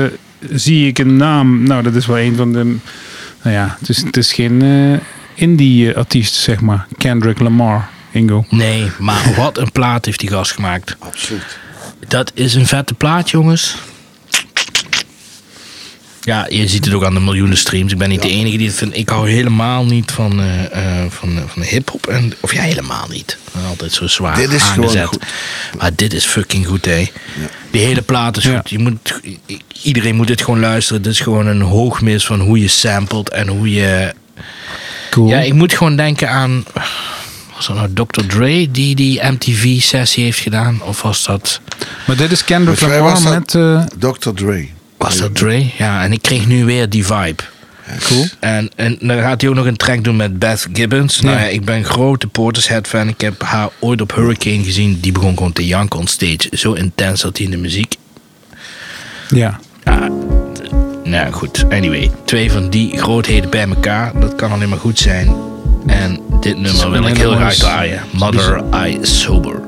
zie 0.50 0.86
ik 0.86 0.98
een 0.98 1.16
naam. 1.16 1.62
Nou, 1.62 1.82
dat 1.82 1.94
is 1.94 2.06
wel 2.06 2.18
een 2.18 2.36
van 2.36 2.52
de. 2.52 2.64
Nou 3.42 3.56
ja, 3.56 3.76
het 3.80 3.88
is, 3.88 3.96
het 4.02 4.16
is 4.16 4.32
geen 4.32 4.62
eh, 4.62 4.98
indie-artiest, 5.34 6.34
zeg 6.34 6.60
maar. 6.60 6.86
Kendrick 6.98 7.40
Lamar, 7.40 7.88
Ingo. 8.10 8.44
Nee, 8.48 8.90
maar 8.98 9.22
wat 9.36 9.58
een 9.58 9.72
plaat 9.72 10.04
heeft 10.04 10.20
die 10.20 10.30
gast 10.30 10.52
gemaakt. 10.52 10.96
Absoluut. 10.98 11.58
Dat 12.08 12.30
is 12.34 12.54
een 12.54 12.66
vette 12.66 12.94
plaat, 12.94 13.30
jongens. 13.30 13.76
Ja, 16.30 16.46
je 16.48 16.68
ziet 16.68 16.84
het 16.84 16.94
ook 16.94 17.04
aan 17.04 17.14
de 17.14 17.20
miljoenen 17.20 17.56
streams. 17.56 17.92
Ik 17.92 17.98
ben 17.98 18.08
niet 18.08 18.22
de 18.22 18.28
enige 18.30 18.56
die 18.56 18.66
het 18.66 18.76
vindt. 18.76 18.96
Ik 18.96 19.08
hou 19.08 19.30
helemaal 19.30 19.84
niet 19.84 20.10
van, 20.10 20.40
eh, 20.40 20.64
eh, 20.64 21.10
van, 21.10 21.36
eh, 21.36 21.42
van 21.46 21.62
hip-hop. 21.62 22.06
en- 22.06 22.32
Of 22.40 22.52
ja, 22.54 22.62
helemaal 22.62 23.06
niet. 23.10 23.38
Altijd 23.68 23.92
zo 23.92 24.06
zwaar 24.06 24.34
Dit 24.36 24.52
is 24.52 24.62
gewoon 24.62 24.84
aangezet. 24.88 25.06
goed. 25.06 25.22
Maar 25.78 25.90
dit 25.94 26.12
is 26.12 26.24
fucking 26.26 26.66
goed, 26.66 26.84
hè. 26.84 27.10
Die 27.70 27.84
hele 27.84 28.02
plaat 28.02 28.36
is 28.36 28.44
goed. 28.44 28.70
Je 28.70 28.78
moet, 28.78 29.20
iedereen 29.82 30.14
moet 30.16 30.26
dit 30.26 30.42
gewoon 30.42 30.60
luisteren. 30.60 31.02
Dit 31.02 31.12
is 31.12 31.20
gewoon 31.20 31.46
een 31.46 31.60
hoogmis 31.60 32.26
van 32.26 32.40
hoe 32.40 32.60
je 32.60 32.68
samplet 32.68 33.30
en 33.30 33.48
hoe 33.48 33.70
je... 33.70 34.14
Cool. 35.10 35.28
Ja, 35.28 35.40
ik 35.40 35.54
moet 35.54 35.72
gewoon 35.72 35.96
denken 35.96 36.30
aan... 36.30 36.64
Was 37.56 37.66
dat 37.66 37.76
nou 37.76 37.92
Dr. 37.92 38.20
Dre 38.26 38.70
die 38.70 38.94
die 38.94 39.20
MTV-sessie 39.22 40.24
heeft 40.24 40.38
gedaan? 40.38 40.82
Of 40.82 41.02
was 41.02 41.24
dat... 41.24 41.60
Maar 42.06 42.16
dit 42.16 42.30
is 42.30 42.44
Kendrick 42.44 42.80
Lamar 42.80 43.22
met... 43.22 43.54
eh, 43.54 43.82
Dr. 43.98 44.30
Dre. 44.34 44.68
Was 45.00 45.16
dat 45.16 45.34
Dre? 45.34 45.66
Ja, 45.78 46.02
en 46.04 46.12
ik 46.12 46.22
kreeg 46.22 46.46
nu 46.46 46.64
weer 46.64 46.88
die 46.88 47.06
vibe. 47.06 47.42
Cool. 48.02 48.26
En, 48.40 48.70
en 48.76 48.96
dan 49.00 49.18
gaat 49.18 49.40
hij 49.40 49.50
ook 49.50 49.56
nog 49.56 49.66
een 49.66 49.76
track 49.76 50.04
doen 50.04 50.16
met 50.16 50.38
Beth 50.38 50.66
Gibbons. 50.72 51.20
Nou 51.20 51.36
Ja. 51.36 51.42
ja, 51.42 51.48
ik 51.48 51.64
ben 51.64 51.76
een 51.76 51.84
grote 51.84 52.26
Portishead 52.26 52.88
fan. 52.88 53.08
Ik 53.08 53.20
heb 53.20 53.42
haar 53.42 53.68
ooit 53.78 54.00
op 54.00 54.14
Hurricane 54.14 54.64
gezien. 54.64 54.98
Die 55.00 55.12
begon 55.12 55.36
gewoon 55.36 55.52
te 55.52 55.66
janken 55.66 55.98
on 55.98 56.06
stage. 56.06 56.48
Zo 56.52 56.72
intens 56.72 57.20
zat 57.20 57.36
hij 57.36 57.46
in 57.46 57.52
de 57.52 57.58
muziek. 57.58 57.94
ja. 59.28 59.60
Nou 61.04 61.32
goed, 61.32 61.64
anyway. 61.70 62.10
Twee 62.24 62.52
van 62.52 62.70
die 62.70 62.98
grootheden 62.98 63.50
bij 63.50 63.68
elkaar. 63.68 64.20
Dat 64.20 64.34
kan 64.34 64.52
alleen 64.52 64.68
maar 64.68 64.78
goed 64.78 64.98
zijn. 64.98 65.34
En 65.86 66.20
dit 66.40 66.58
nummer 66.58 66.90
wil 66.90 67.06
ik 67.06 67.16
heel 67.16 67.34
graag 67.34 67.54
draaien. 67.54 68.02
Mother 68.10 68.62
I 68.86 68.98
Sober. 69.02 69.60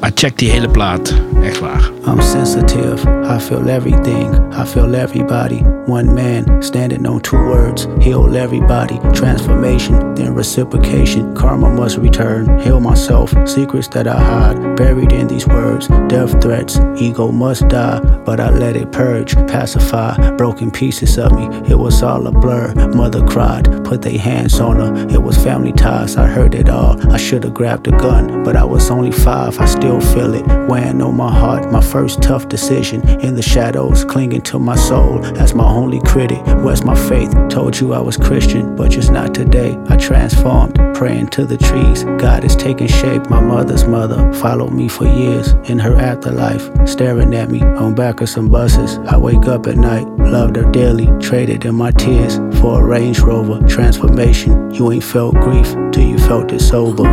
Maar 0.00 0.10
check 0.14 0.38
die 0.38 0.50
hele 0.50 0.68
plaat. 0.68 1.14
Echt 1.42 1.58
waar. 1.58 1.90
I'm 2.06 2.20
sensitive, 2.20 3.06
I 3.24 3.38
feel 3.38 3.68
everything, 3.68 4.54
I 4.54 4.64
feel 4.64 4.94
everybody. 4.94 5.62
One 5.86 6.14
man, 6.14 6.62
standing 6.62 7.06
on 7.06 7.20
two 7.20 7.36
words, 7.36 7.86
heal 7.98 8.36
everybody. 8.36 8.98
Transformation, 9.12 10.14
then 10.14 10.34
reciprocation, 10.34 11.34
karma 11.34 11.68
must 11.68 11.96
return. 11.96 12.58
Heal 12.58 12.80
myself, 12.80 13.32
secrets 13.44 13.88
that 13.88 14.06
I 14.06 14.18
hide, 14.18 14.76
buried 14.76 15.12
in 15.12 15.26
these 15.26 15.46
words. 15.46 15.88
Death 16.08 16.40
threats, 16.40 16.80
ego 16.96 17.30
must 17.30 17.68
die, 17.68 18.00
but 18.24 18.40
I 18.40 18.50
let 18.50 18.76
it 18.76 18.90
purge, 18.92 19.34
pacify. 19.46 20.30
Broken 20.36 20.70
pieces 20.70 21.18
of 21.18 21.32
me, 21.32 21.48
it 21.68 21.78
was 21.78 22.02
all 22.02 22.26
a 22.26 22.32
blur. 22.32 22.74
Mother 22.94 23.22
cried, 23.26 23.84
put 23.84 24.02
their 24.02 24.18
hands 24.18 24.60
on 24.60 24.76
her, 24.76 25.06
it 25.10 25.22
was 25.22 25.36
family 25.36 25.72
ties, 25.72 26.16
I 26.16 26.26
heard 26.26 26.54
it 26.54 26.68
all. 26.68 26.96
I 27.12 27.18
should 27.18 27.44
have 27.44 27.54
grabbed 27.54 27.88
a 27.88 27.92
gun, 27.92 28.42
but 28.44 28.56
I 28.56 28.64
was 28.64 28.90
only 28.90 29.12
five, 29.12 29.58
I 29.58 29.66
still 29.66 29.89
feel 29.98 30.34
it 30.34 30.46
weighing 30.68 31.02
on 31.02 31.16
my 31.16 31.32
heart. 31.32 31.72
My 31.72 31.80
first 31.80 32.22
tough 32.22 32.48
decision 32.48 33.06
in 33.20 33.34
the 33.34 33.42
shadows, 33.42 34.04
clinging 34.04 34.42
to 34.42 34.58
my 34.58 34.76
soul 34.76 35.24
as 35.38 35.54
my 35.54 35.64
only 35.68 36.00
critic. 36.00 36.40
Where's 36.62 36.84
my 36.84 36.94
faith? 37.08 37.34
Told 37.48 37.80
you 37.80 37.94
I 37.94 38.00
was 38.00 38.16
Christian, 38.16 38.76
but 38.76 38.90
just 38.90 39.10
not 39.10 39.34
today. 39.34 39.76
I 39.88 39.96
transformed, 39.96 40.76
praying 40.94 41.28
to 41.28 41.44
the 41.44 41.56
trees. 41.56 42.04
God 42.20 42.44
is 42.44 42.54
taking 42.54 42.86
shape. 42.86 43.28
My 43.28 43.40
mother's 43.40 43.84
mother 43.84 44.32
followed 44.34 44.72
me 44.72 44.86
for 44.86 45.06
years 45.06 45.52
in 45.64 45.78
her 45.78 45.96
afterlife, 45.96 46.70
staring 46.86 47.34
at 47.34 47.50
me 47.50 47.62
on 47.62 47.94
back 47.94 48.20
of 48.20 48.28
some 48.28 48.48
buses. 48.48 48.98
I 49.08 49.16
wake 49.16 49.46
up 49.48 49.66
at 49.66 49.76
night, 49.76 50.06
loved 50.18 50.56
her 50.56 50.70
dearly, 50.70 51.08
traded 51.20 51.64
in 51.64 51.74
my 51.74 51.90
tears 51.92 52.36
for 52.60 52.82
a 52.82 52.84
Range 52.84 53.18
Rover 53.20 53.66
transformation. 53.66 54.70
You 54.72 54.92
ain't 54.92 55.04
felt 55.04 55.34
grief 55.36 55.74
till 55.92 56.06
you 56.06 56.18
felt 56.18 56.52
it 56.52 56.60
sober. 56.60 57.08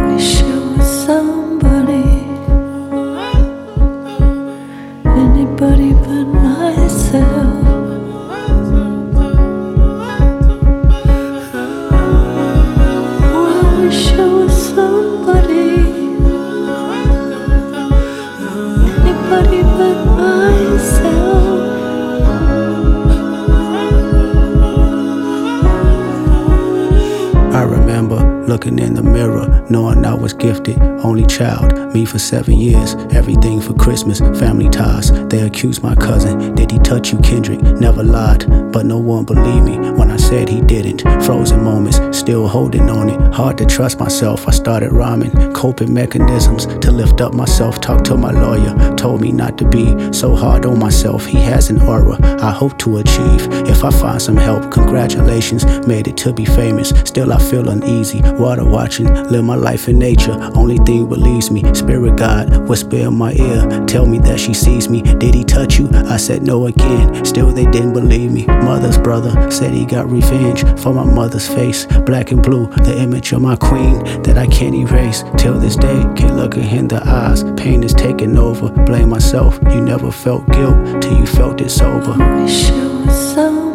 Knowing 30.27 30.33
I 30.33 30.33
was 30.33 30.36
gifted, 30.47 30.81
only 31.03 31.25
child, 31.25 31.93
me 31.93 32.05
for 32.05 32.19
seven 32.19 32.53
years, 32.53 32.93
everything 33.11 33.59
for 33.59 33.73
Christmas, 33.73 34.19
family 34.39 34.69
ties. 34.69 35.11
They 35.27 35.41
accused 35.41 35.83
my 35.83 35.93
cousin, 35.93 36.55
did 36.55 36.71
he 36.71 36.79
touch 36.79 37.11
you, 37.11 37.19
Kendrick? 37.19 37.61
Never 37.61 38.01
lied, 38.01 38.71
but 38.71 38.85
no 38.85 38.97
one 38.97 39.25
believed 39.25 39.65
me 39.65 39.75
when 39.91 40.09
I 40.09 40.15
said 40.15 40.47
he 40.47 40.61
didn't. 40.61 41.01
Frozen 41.25 41.61
moments, 41.61 41.99
still 42.17 42.47
holding 42.47 42.89
on 42.89 43.09
it. 43.09 43.33
Hard 43.33 43.57
to 43.57 43.65
trust 43.65 43.99
myself, 43.99 44.47
I 44.47 44.51
started 44.51 44.93
rhyming, 44.93 45.33
coping 45.51 45.93
mechanisms 45.93 46.65
to 46.65 46.91
lift 46.91 47.19
up 47.19 47.33
myself. 47.33 47.81
Talked 47.81 48.05
to 48.05 48.15
my 48.15 48.31
lawyer, 48.31 48.95
told 48.95 49.19
me 49.19 49.33
not 49.33 49.57
to 49.57 49.67
be 49.67 50.13
so 50.13 50.33
hard 50.33 50.65
on 50.65 50.79
myself. 50.79 51.25
He 51.25 51.39
has 51.41 51.69
an 51.69 51.81
aura 51.81 52.17
I 52.41 52.51
hope 52.51 52.77
to 52.79 52.99
achieve. 52.99 53.47
If 53.67 53.83
I 53.83 53.89
find 53.89 54.21
some 54.21 54.37
help, 54.37 54.71
congratulations, 54.71 55.65
made 55.87 56.07
it 56.07 56.15
to 56.17 56.31
be 56.31 56.45
famous. 56.45 56.89
Still, 57.03 57.33
I 57.33 57.39
feel 57.39 57.67
uneasy. 57.67 58.21
Water 58.21 58.63
watching, 58.63 59.11
live 59.31 59.43
my 59.43 59.55
life 59.55 59.89
in 59.89 59.99
nature. 59.99 60.36
Only 60.55 60.77
thing 60.77 61.07
believes 61.07 61.51
me, 61.51 61.63
spirit 61.73 62.17
God, 62.17 62.67
whisper 62.67 62.97
in 62.97 63.15
my 63.15 63.33
ear, 63.33 63.85
tell 63.85 64.05
me 64.05 64.19
that 64.19 64.39
she 64.39 64.53
sees 64.53 64.89
me. 64.89 65.01
Did 65.01 65.33
he 65.33 65.43
touch 65.43 65.77
you? 65.79 65.89
I 65.93 66.17
said 66.17 66.43
no 66.43 66.67
again. 66.67 67.25
Still, 67.25 67.51
they 67.51 67.65
didn't 67.65 67.93
believe 67.93 68.31
me. 68.31 68.45
Mother's 68.45 68.97
brother 68.97 69.49
said 69.51 69.73
he 69.73 69.85
got 69.85 70.09
revenge 70.09 70.63
for 70.79 70.93
my 70.93 71.03
mother's 71.03 71.47
face. 71.47 71.85
Black 72.05 72.31
and 72.31 72.41
blue, 72.41 72.67
the 72.67 72.97
image 72.99 73.31
of 73.33 73.41
my 73.41 73.55
queen 73.55 74.03
that 74.23 74.37
I 74.37 74.47
can't 74.47 74.75
erase. 74.75 75.23
Till 75.37 75.59
this 75.59 75.75
day, 75.75 76.05
can't 76.15 76.35
look 76.35 76.55
her 76.55 76.61
in 76.61 76.87
the 76.87 77.01
eyes. 77.05 77.43
Pain 77.59 77.83
is 77.83 77.93
taking 77.93 78.37
over. 78.37 78.69
Blame 78.69 79.09
myself. 79.09 79.59
You 79.69 79.81
never 79.81 80.11
felt 80.11 80.45
guilt 80.51 81.01
till 81.01 81.17
you 81.17 81.25
felt 81.25 81.61
it 81.61 81.69
sober. 81.69 82.13
Wish 82.41 82.69
it 82.69 83.05
was 83.05 83.66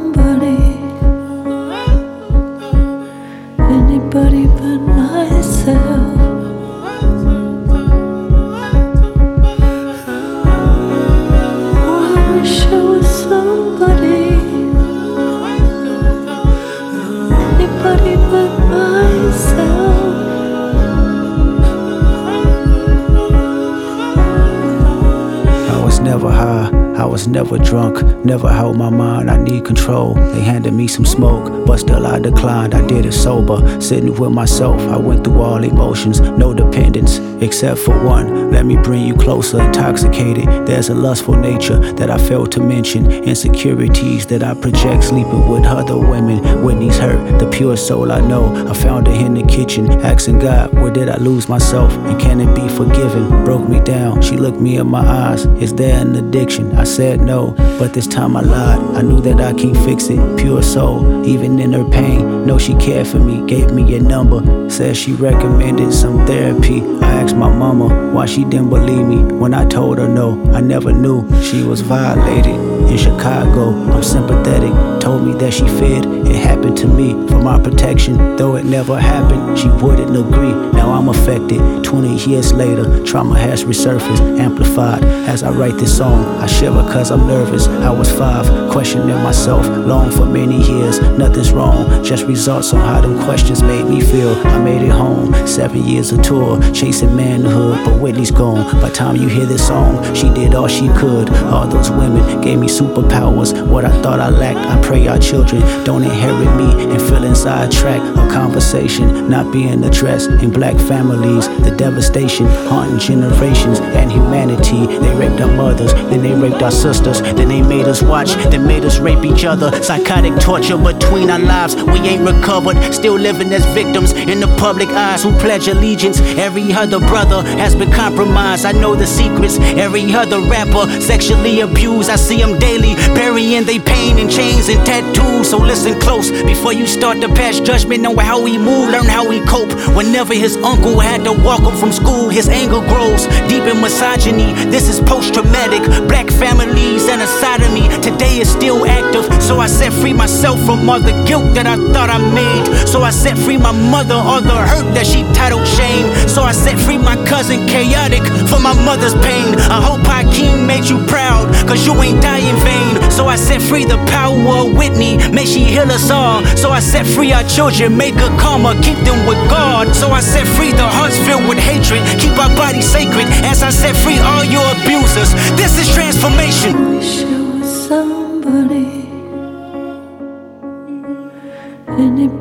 need 29.52 29.64
control. 29.64 30.14
They 30.14 30.40
handed 30.40 30.72
me 30.72 30.88
some 30.88 31.04
smoke, 31.04 31.66
but 31.66 31.78
still 31.78 32.06
I 32.06 32.18
declined, 32.18 32.74
I 32.74 32.86
did 32.86 33.06
it 33.06 33.12
sober. 33.12 33.58
Sitting 33.80 34.14
with 34.14 34.32
myself, 34.32 34.80
I 34.88 34.96
went 34.96 35.24
through 35.24 35.40
all 35.40 35.62
emotions, 35.62 36.20
no 36.20 36.54
dependence, 36.54 37.18
except 37.42 37.80
for 37.80 37.96
one. 38.04 38.50
Let 38.50 38.66
me 38.66 38.76
bring 38.76 39.06
you 39.06 39.14
closer, 39.14 39.60
intoxicated. 39.60 40.46
There's 40.66 40.88
a 40.88 40.94
lustful 40.94 41.34
nature 41.34 41.78
that 41.94 42.10
I 42.10 42.18
failed 42.18 42.52
to 42.52 42.60
mention, 42.60 43.10
insecurities 43.10 44.26
that 44.26 44.42
I 44.42 44.54
project, 44.54 45.04
sleeping 45.04 45.48
with 45.48 45.64
other 45.64 45.98
women. 45.98 46.38
Whitney's 46.64 46.98
hurt, 46.98 47.38
the 47.38 47.48
pure 47.50 47.76
soul 47.76 48.12
I 48.12 48.20
know. 48.20 48.44
I 48.70 48.74
found 48.74 49.06
her 49.06 49.14
in 49.14 49.34
the 49.34 49.44
kitchen, 49.44 49.90
asking 50.02 50.38
God, 50.38 50.72
where 50.74 50.92
did 50.92 51.08
I 51.08 51.16
lose 51.16 51.48
myself? 51.48 51.92
And 51.92 52.20
can 52.20 52.40
it 52.40 52.54
be 52.54 52.68
forgiven? 52.68 53.44
Broke 53.44 53.68
me 53.68 53.80
down, 53.80 54.22
she 54.22 54.36
looked 54.36 54.60
me 54.60 54.76
in 54.76 54.86
my 54.86 55.04
eyes. 55.06 55.44
Is 55.60 55.74
there 55.74 56.00
an 56.00 56.14
addiction? 56.16 56.76
I 56.76 56.84
said 56.84 57.20
no, 57.20 57.52
but 57.78 57.92
this 57.92 58.06
time 58.06 58.36
I 58.36 58.40
lied. 58.40 58.80
I 58.96 59.02
knew 59.02 59.20
that 59.20 59.40
I 59.42 59.52
can't 59.52 59.76
fix 59.78 60.08
it. 60.08 60.38
Pure 60.38 60.62
soul, 60.62 61.26
even 61.26 61.58
in 61.58 61.72
her 61.72 61.84
pain. 61.84 62.46
Know 62.46 62.58
she 62.58 62.74
cared 62.74 63.06
for 63.06 63.18
me, 63.18 63.44
gave 63.46 63.70
me 63.72 63.94
a 63.96 64.00
number. 64.00 64.70
Said 64.70 64.96
she 64.96 65.12
recommended 65.14 65.92
some 65.92 66.24
therapy. 66.26 66.82
I 67.02 67.22
asked 67.22 67.36
my 67.36 67.52
mama 67.54 68.12
why 68.12 68.26
she 68.26 68.44
didn't 68.44 68.70
believe 68.70 69.06
me 69.06 69.22
when 69.22 69.52
I 69.52 69.64
told 69.66 69.98
her 69.98 70.08
no. 70.08 70.42
I 70.52 70.60
never 70.60 70.92
knew 70.92 71.28
she 71.42 71.62
was 71.62 71.80
violated. 71.80 72.54
In 72.90 72.96
Chicago, 72.96 73.70
I'm 73.92 74.02
sympathetic. 74.02 74.72
Told 75.00 75.26
me 75.26 75.34
that 75.34 75.52
she 75.52 75.66
feared 75.66 76.06
it 76.32 76.36
happened 76.36 76.76
to 76.78 76.86
me 76.86 77.12
for 77.28 77.38
my 77.38 77.58
protection. 77.58 78.36
Though 78.36 78.56
it 78.56 78.64
never 78.64 78.98
happened, 78.98 79.58
she 79.58 79.68
wouldn't 79.68 80.16
agree. 80.16 80.52
Now 80.72 80.92
I'm 80.92 81.08
affected. 81.08 81.84
20 81.84 82.30
years 82.30 82.52
later, 82.52 83.04
trauma 83.04 83.38
has 83.38 83.64
resurfaced, 83.64 84.38
amplified. 84.38 85.04
As 85.04 85.42
I 85.42 85.50
write 85.50 85.76
this 85.76 85.96
song, 85.96 86.24
I 86.40 86.46
shiver 86.46 86.82
cause 86.92 87.10
I'm 87.10 87.26
nervous. 87.26 87.66
I 87.66 87.90
was 87.90 88.10
five, 88.10 88.46
questioning 88.70 89.21
myself, 89.22 89.66
long 89.86 90.10
for 90.10 90.26
many 90.26 90.60
years. 90.62 91.00
Nothing's 91.18 91.52
wrong, 91.52 92.04
just 92.04 92.24
results 92.24 92.72
on 92.72 92.80
how 92.80 93.00
them 93.00 93.22
questions 93.24 93.62
made 93.62 93.86
me 93.86 94.00
feel. 94.00 94.34
I 94.46 94.58
made 94.58 94.82
it 94.82 94.90
home, 94.90 95.34
seven 95.46 95.84
years 95.84 96.12
of 96.12 96.22
tour, 96.22 96.60
chasing 96.72 97.14
manhood, 97.14 97.84
but 97.84 98.00
Whitney's 98.00 98.30
gone. 98.30 98.80
By 98.80 98.90
time 98.90 99.16
you 99.16 99.28
hear 99.28 99.46
this 99.46 99.66
song, 99.66 100.02
she 100.14 100.28
did 100.30 100.54
all 100.54 100.68
she 100.68 100.88
could. 100.88 101.30
All 101.52 101.66
those 101.66 101.90
women 101.90 102.40
gave 102.40 102.58
me 102.58 102.66
superpowers. 102.66 103.52
What 103.66 103.84
I 103.84 104.02
thought 104.02 104.20
I 104.20 104.28
lacked, 104.28 104.58
I 104.58 104.80
pray 104.82 105.06
our 105.08 105.18
children 105.18 105.60
don't 105.84 106.02
inherit 106.02 106.56
me 106.56 106.92
and 106.92 107.00
feeling 107.02 107.34
sidetracked. 107.34 108.04
A 108.18 108.28
conversation 108.32 109.28
not 109.28 109.52
being 109.52 109.84
addressed 109.84 110.30
in 110.42 110.50
black 110.50 110.76
families. 110.76 111.48
The 111.62 111.74
devastation 111.76 112.46
haunting 112.46 112.98
generations 112.98 113.80
and 113.80 114.10
humanity. 114.10 114.86
They 114.86 115.14
raped 115.16 115.40
our 115.40 115.52
mothers, 115.54 115.92
then 115.94 116.22
they 116.22 116.34
raped 116.34 116.62
our 116.62 116.70
sisters, 116.70 117.20
then 117.22 117.48
they 117.48 117.62
made 117.62 117.86
us 117.86 118.02
watch, 118.02 118.34
then 118.50 118.66
made 118.66 118.84
us 118.84 118.98
rape 118.98 119.11
each 119.24 119.44
other. 119.44 119.70
Psychotic 119.82 120.38
torture 120.40 120.76
between 120.76 121.30
our 121.30 121.38
lives. 121.38 121.74
We 121.74 121.98
ain't 122.00 122.22
recovered, 122.22 122.76
still 122.92 123.14
living 123.14 123.52
as 123.52 123.64
victims 123.74 124.12
in 124.12 124.40
the 124.40 124.48
public 124.58 124.88
eyes 124.88 125.22
who 125.22 125.32
pledge 125.38 125.68
allegiance. 125.68 126.20
Every 126.20 126.72
other 126.72 126.98
brother 126.98 127.42
has 127.58 127.74
been 127.74 127.90
compromised. 127.90 128.64
I 128.64 128.72
know 128.72 128.94
the 128.94 129.06
secrets. 129.06 129.58
Every 129.58 130.14
other 130.14 130.40
rapper 130.40 130.88
sexually 131.00 131.60
abused. 131.60 132.10
I 132.10 132.16
see 132.16 132.38
them 132.38 132.58
daily, 132.58 132.94
burying 133.14 133.64
they 133.64 133.78
pain 133.78 134.18
in 134.18 134.28
chains 134.28 134.68
and 134.68 134.84
tattoos. 134.86 135.50
So 135.50 135.58
listen 135.58 135.98
close 136.00 136.30
before 136.42 136.72
you 136.72 136.86
start 136.86 137.20
to 137.20 137.28
pass 137.28 137.60
judgment 137.60 138.06
on 138.06 138.16
how 138.16 138.44
he 138.44 138.58
move, 138.58 138.90
learn 138.90 139.06
how 139.06 139.30
he 139.30 139.40
cope. 139.40 139.72
Whenever 139.96 140.34
his 140.34 140.56
uncle 140.58 140.98
had 140.98 141.24
to 141.24 141.32
walk 141.32 141.62
him 141.62 141.76
from 141.76 141.92
school, 141.92 142.28
his 142.28 142.48
anger 142.48 142.80
grows 142.88 143.26
deep 143.48 143.64
in 143.64 143.80
misogyny. 143.80 144.52
This 144.70 144.88
is 144.88 145.00
post-traumatic. 145.00 145.82
Black 146.08 146.28
families 146.30 147.08
and 147.08 147.20
a 147.20 147.72
me 147.74 147.88
today 148.00 148.38
is 148.38 148.50
still 148.50 148.86
active. 148.86 149.01
So 149.42 149.60
I 149.60 149.66
set 149.66 149.92
free 149.92 150.12
myself 150.14 150.58
from 150.64 150.88
all 150.88 151.00
the 151.00 151.12
guilt 151.26 151.52
that 151.54 151.66
I 151.66 151.76
thought 151.92 152.08
I 152.08 152.18
made. 152.32 152.64
So 152.88 153.02
I 153.02 153.10
set 153.10 153.36
free 153.36 153.58
my 153.58 153.72
mother, 153.72 154.14
all 154.14 154.40
the 154.40 154.54
hurt 154.54 154.94
that 154.94 155.06
she 155.06 155.22
titled 155.34 155.66
shame. 155.66 156.08
So 156.28 156.42
I 156.42 156.52
set 156.52 156.78
free 156.78 156.96
my 156.96 157.16
cousin 157.26 157.66
chaotic 157.66 158.24
for 158.48 158.60
my 158.60 158.72
mother's 158.86 159.14
pain. 159.20 159.52
I 159.68 159.82
hope 159.82 160.00
Hakeem 160.06 160.66
made 160.66 160.88
you 160.88 160.96
proud, 161.04 161.52
cause 161.68 161.84
you 161.84 161.92
ain't 162.00 162.22
die 162.22 162.40
in 162.40 162.56
vain. 162.64 163.10
So 163.10 163.26
I 163.26 163.36
set 163.36 163.60
free 163.60 163.84
the 163.84 164.00
power 164.08 164.38
of 164.64 164.72
Whitney, 164.72 165.18
may 165.28 165.44
she 165.44 165.64
heal 165.64 165.90
us 165.90 166.10
all. 166.10 166.40
So 166.56 166.70
I 166.70 166.80
set 166.80 167.04
free 167.06 167.32
our 167.32 167.44
children, 167.44 167.96
make 167.96 168.14
good 168.16 168.32
karma, 168.40 168.72
keep 168.80 168.98
them 169.04 169.26
with 169.26 169.42
God. 169.50 169.92
So 169.94 170.08
I 170.10 170.20
set 170.20 170.46
free 170.56 170.72
the 170.72 170.86
hearts 170.86 171.18
filled 171.28 171.44
with 171.44 171.58
hatred, 171.58 172.00
keep 172.16 172.32
our 172.38 172.52
bodies 172.56 172.88
sacred. 172.88 173.26
As 173.44 173.62
I 173.62 173.68
set 173.68 173.94
free 174.00 174.18
all 174.18 174.44
your 174.44 174.64
abusers, 174.80 175.34
this 175.60 175.76
is 175.76 175.92
transformation. 175.92 177.01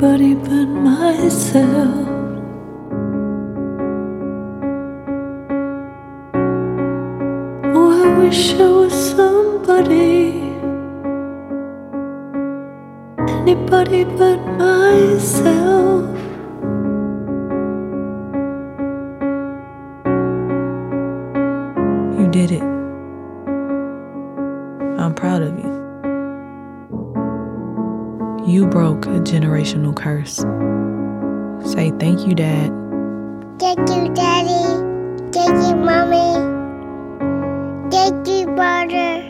Anybody 0.03 0.33
but 0.33 0.65
myself. 0.65 2.07
Oh, 7.75 8.03
I 8.03 8.17
wish 8.17 8.53
I 8.55 8.67
was 8.67 8.93
somebody. 8.93 10.41
anybody 13.29 14.03
but 14.03 14.39
myself. 14.57 15.60
Curse. 30.01 30.37
Say 31.71 31.91
thank 31.99 32.25
you, 32.25 32.33
Dad. 32.33 32.69
Thank 33.59 33.87
you, 33.89 34.09
Daddy. 34.13 34.65
Thank 35.31 35.55
you, 35.65 35.75
Mommy. 35.77 36.31
Thank 37.91 38.27
you, 38.27 38.47
brother. 38.57 39.21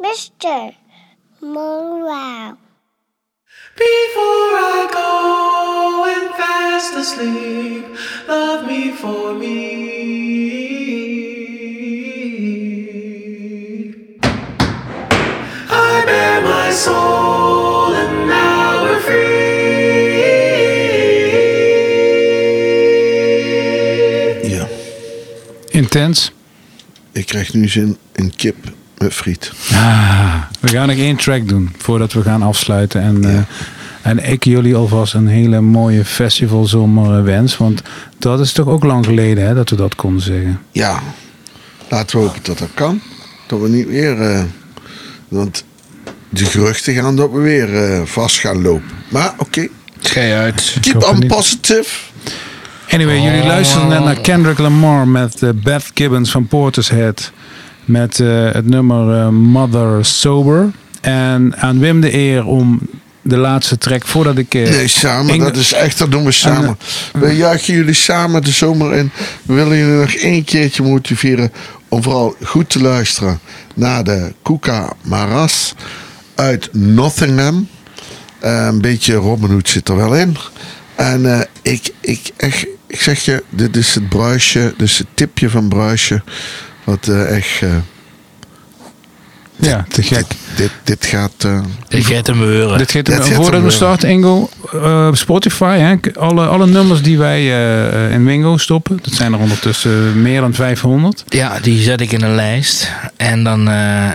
Mr. 0.00 0.74
Morale. 1.42 2.58
Before 3.76 4.54
I 4.72 4.88
go 5.00 6.04
and 6.14 6.34
fast 6.34 6.94
asleep, 6.94 7.84
love 8.28 8.66
me 8.66 8.92
for 8.92 9.34
me. 9.34 10.53
Soul 16.74 17.94
and 17.94 18.26
now 18.26 18.82
we're 18.82 19.00
free. 19.00 19.32
Ja. 24.50 24.66
Intens. 25.68 26.32
Ik 27.12 27.26
krijg 27.26 27.54
nu 27.54 27.68
zin 27.68 27.96
in 28.12 28.32
kip 28.36 28.56
met 28.98 29.14
friet. 29.14 29.52
Ah, 29.72 30.42
we 30.60 30.68
gaan 30.68 30.88
nog 30.88 30.96
één 30.96 31.16
track 31.16 31.48
doen 31.48 31.70
voordat 31.78 32.12
we 32.12 32.22
gaan 32.22 32.42
afsluiten. 32.42 33.00
En, 33.02 33.24
eh, 33.24 33.38
en 34.02 34.30
ik 34.30 34.44
jullie 34.44 34.74
alvast 34.74 35.14
een 35.14 35.26
hele 35.26 35.60
mooie 35.60 36.04
festivalzomer 36.04 37.24
wens. 37.24 37.56
Want 37.56 37.82
dat 38.18 38.40
is 38.40 38.52
toch 38.52 38.66
ook 38.66 38.84
lang 38.84 39.04
geleden 39.04 39.46
hè, 39.46 39.54
dat 39.54 39.70
we 39.70 39.76
dat 39.76 39.94
konden 39.94 40.22
zeggen. 40.22 40.60
Ja, 40.72 41.00
laten 41.88 42.18
we 42.18 42.24
hopen 42.24 42.42
dat 42.42 42.58
dat 42.58 42.70
kan. 42.74 43.00
Dat 43.46 43.60
we 43.60 43.68
niet 43.68 43.86
weer. 43.86 44.20
eh, 44.20 44.42
want 45.28 45.64
de 46.38 46.44
geruchten 46.44 46.94
gaan 46.94 47.16
dat 47.16 47.30
we 47.30 47.38
weer 47.40 47.74
eh, 47.84 48.00
vast 48.04 48.38
gaan 48.38 48.62
lopen. 48.62 48.90
Maar 49.08 49.34
oké. 49.38 49.68
Schei 50.00 50.32
uit. 50.32 50.76
Keep 50.80 51.04
on 51.04 51.26
positive. 51.26 51.88
Anyway, 52.88 53.20
jullie 53.20 53.40
Oh. 53.40 53.46
luisteren 53.46 53.88
net 53.88 54.04
naar 54.04 54.20
Kendrick 54.20 54.58
Lamar 54.58 55.08
met 55.08 55.42
eh, 55.42 55.48
Beth 55.54 55.90
Gibbons 55.94 56.30
van 56.30 56.46
Portishead. 56.46 57.32
Met 57.84 58.20
eh, 58.20 58.50
het 58.52 58.66
nummer 58.68 59.32
Mother 59.32 60.04
Sober. 60.04 60.70
En 61.00 61.54
aan 61.56 61.78
Wim 61.78 62.00
de 62.00 62.14
eer 62.14 62.44
om 62.46 62.80
de 63.22 63.36
laatste 63.36 63.78
track 63.78 64.04
voordat 64.06 64.38
ik... 64.38 64.54
eh, 64.54 64.62
Nee, 64.70 64.88
samen. 64.88 65.34
Inge- 65.34 65.44
Dat 65.44 65.56
is 65.56 65.72
echt, 65.72 65.98
dat 65.98 66.10
doen 66.10 66.24
we 66.24 66.32
samen. 66.32 66.78
We 67.12 67.36
juichen 67.36 67.74
jullie 67.74 67.94
samen 67.94 68.42
de 68.44 68.50
zomer 68.50 68.94
in. 68.94 69.10
We 69.42 69.54
willen 69.54 69.76
jullie 69.78 70.00
nog 70.00 70.12
één 70.12 70.44
keertje 70.44 70.82
motiveren 70.82 71.52
om 71.88 72.02
vooral 72.02 72.34
goed 72.44 72.68
te 72.70 72.80
luisteren 72.80 73.38
naar 73.74 74.04
de 74.04 74.32
Kuka 74.42 74.92
Maras 75.02 75.74
uit 76.34 76.68
Nottingham. 76.72 77.68
Eh, 78.38 78.66
een 78.66 78.80
beetje 78.80 79.14
Robin 79.14 79.50
Hood 79.50 79.68
zit 79.68 79.88
er 79.88 79.96
wel 79.96 80.14
in. 80.14 80.36
En 80.94 81.34
eh, 81.34 81.40
ik, 81.62 81.90
ik, 82.00 82.20
echt, 82.36 82.66
ik 82.86 83.00
zeg 83.00 83.20
je, 83.24 83.42
dit 83.50 83.76
is 83.76 83.94
het 83.94 84.08
bruisje, 84.08 84.74
dus 84.76 84.98
het 84.98 85.06
tipje 85.14 85.50
van 85.50 85.68
bruisje. 85.68 86.22
Wat 86.84 87.08
eh, 87.08 87.36
echt. 87.36 87.62
eh, 87.62 87.68
Ja, 89.56 89.84
te 89.88 90.02
gek. 90.02 90.24
Dit, 90.56 90.70
dit 90.84 91.06
gaat. 91.06 91.32
eh, 91.38 91.60
Dit 91.88 92.06
gaat 92.06 92.26
hem 92.26 92.38
beuren. 92.38 92.78
Dit 92.78 92.90
gaat 92.92 93.04
Dit 93.06 93.14
gaat 93.14 93.28
voordat 93.32 93.52
hem 93.52 93.62
we 93.64 93.70
starten, 93.70 94.08
Ingo, 94.08 94.48
Spotify, 95.12 95.76
hè, 95.78 95.94
alle, 96.20 96.46
alle 96.46 96.66
nummers 96.66 97.02
die 97.02 97.18
wij 97.18 97.40
eh, 97.40 98.12
in 98.12 98.24
Wingo 98.24 98.56
stoppen, 98.56 98.98
dat 99.02 99.14
zijn 99.14 99.32
er 99.32 99.38
ondertussen 99.38 100.22
meer 100.22 100.40
dan 100.40 100.54
500. 100.54 101.24
Ja, 101.28 101.58
die 101.60 101.82
zet 101.82 102.00
ik 102.00 102.12
in 102.12 102.22
een 102.22 102.34
lijst. 102.34 102.90
En 103.16 103.44
dan, 103.44 103.68
eh, 103.68 104.10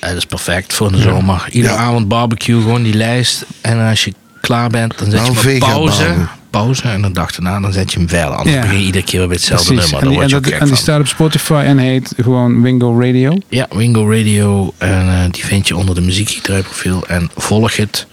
dat 0.00 0.16
is 0.16 0.26
perfect 0.26 0.72
voor 0.72 0.92
de 0.92 0.98
zomer. 1.00 1.48
Iedere 1.50 1.74
avond 1.74 2.08
barbecue, 2.08 2.60
gewoon 2.60 2.82
die 2.82 2.94
lijst. 2.94 3.44
En 3.60 3.88
als 3.88 4.04
je 4.04 4.12
klaar 4.40 4.68
bent, 4.68 4.98
dan 4.98 5.10
zet 5.10 5.20
Nou, 5.20 5.32
je 5.32 5.38
hem 5.48 5.62
op 5.62 5.68
pauze. 5.68 6.14
Pauze. 6.50 6.82
En 6.88 7.02
dan 7.02 7.12
dacht 7.12 7.42
daarna, 7.42 7.60
dan 7.60 7.72
zet 7.72 7.92
je 7.92 7.98
hem 7.98 8.08
verder. 8.08 8.34
Anders 8.34 8.54
Ja. 8.56 8.60
begin 8.60 8.78
je 8.78 8.84
iedere 8.84 9.04
keer 9.04 9.18
weer 9.18 9.28
bij 9.28 9.36
hetzelfde 9.36 9.72
Precies. 9.74 9.90
nummer. 9.90 10.08
En 10.08 10.14
Daar 10.14 10.18
die, 10.18 10.18
word 10.18 10.24
en, 10.24 10.30
je 10.30 10.36
ook 10.36 10.42
dat, 10.42 10.52
gek 10.52 10.60
en 10.60 10.66
die 10.66 10.74
van. 10.74 10.84
staat 10.84 11.00
op 11.00 11.06
Spotify 11.06 11.62
en 11.66 11.78
heet 11.78 12.12
gewoon 12.16 12.62
Wingo 12.62 13.00
Radio. 13.00 13.38
Ja, 13.48 13.66
Wingo 13.70 14.10
Radio. 14.10 14.72
En 14.78 15.08
eh, 15.08 15.20
die 15.30 15.44
vind 15.44 15.68
je 15.68 15.76
onder 15.76 15.94
de 15.94 16.00
muziekgieterij 16.00 16.62
profiel. 16.62 17.06
En 17.06 17.30
volg 17.36 17.76
het. 17.76 18.06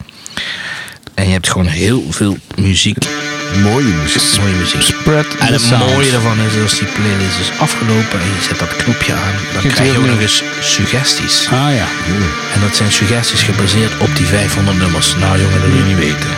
En 1.14 1.26
je 1.26 1.32
hebt 1.32 1.50
gewoon 1.50 1.68
heel 1.68 2.04
veel 2.10 2.38
muziek. 2.56 2.98
Mooie 3.54 3.94
muziek. 4.02 4.40
Mooie 4.40 4.56
muziek. 4.56 4.82
Spread 4.82 5.26
En 5.40 5.54
het 5.54 5.62
sound. 5.62 5.92
mooie 5.92 6.12
daarvan 6.12 6.40
is, 6.40 6.62
als 6.62 6.78
die 6.80 6.88
playlist 6.88 7.40
is 7.40 7.52
afgelopen 7.60 8.20
en 8.20 8.26
je 8.26 8.42
zet 8.42 8.60
dat 8.60 8.76
knopje 8.76 9.14
aan, 9.14 9.34
dan 9.54 9.72
krijg 9.72 9.92
je 9.92 9.98
ook 9.98 10.06
nog 10.06 10.20
eens 10.20 10.44
suggesties. 10.60 11.48
Ah 11.52 11.74
ja. 11.76 11.88
En 12.54 12.62
dat 12.62 12.76
zijn 12.76 12.92
suggesties 12.92 13.44
gebaseerd 13.44 13.98
op 13.98 14.16
die 14.16 14.26
500 14.26 14.78
nummers. 14.78 15.16
Nou 15.16 15.40
jongen, 15.42 15.60
dat 15.62 15.70
wil 15.70 15.78
je 15.78 15.84
niet 15.84 15.98
weten. 15.98 16.30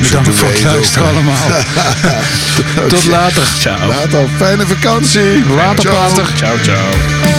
Bedankt 0.00 0.34
voor 0.34 0.48
het 0.48 0.62
luisteren 0.62 1.08
allemaal. 1.08 1.48
Tot 2.88 3.04
later. 3.06 3.42
Ciao. 3.58 3.86
Later, 3.88 4.28
fijne 4.36 4.66
vakantie. 4.66 5.46
Later, 5.46 5.80
Ciao. 5.90 5.94
Pater. 5.94 6.26
Ciao, 6.36 6.56
ciao. 6.62 7.31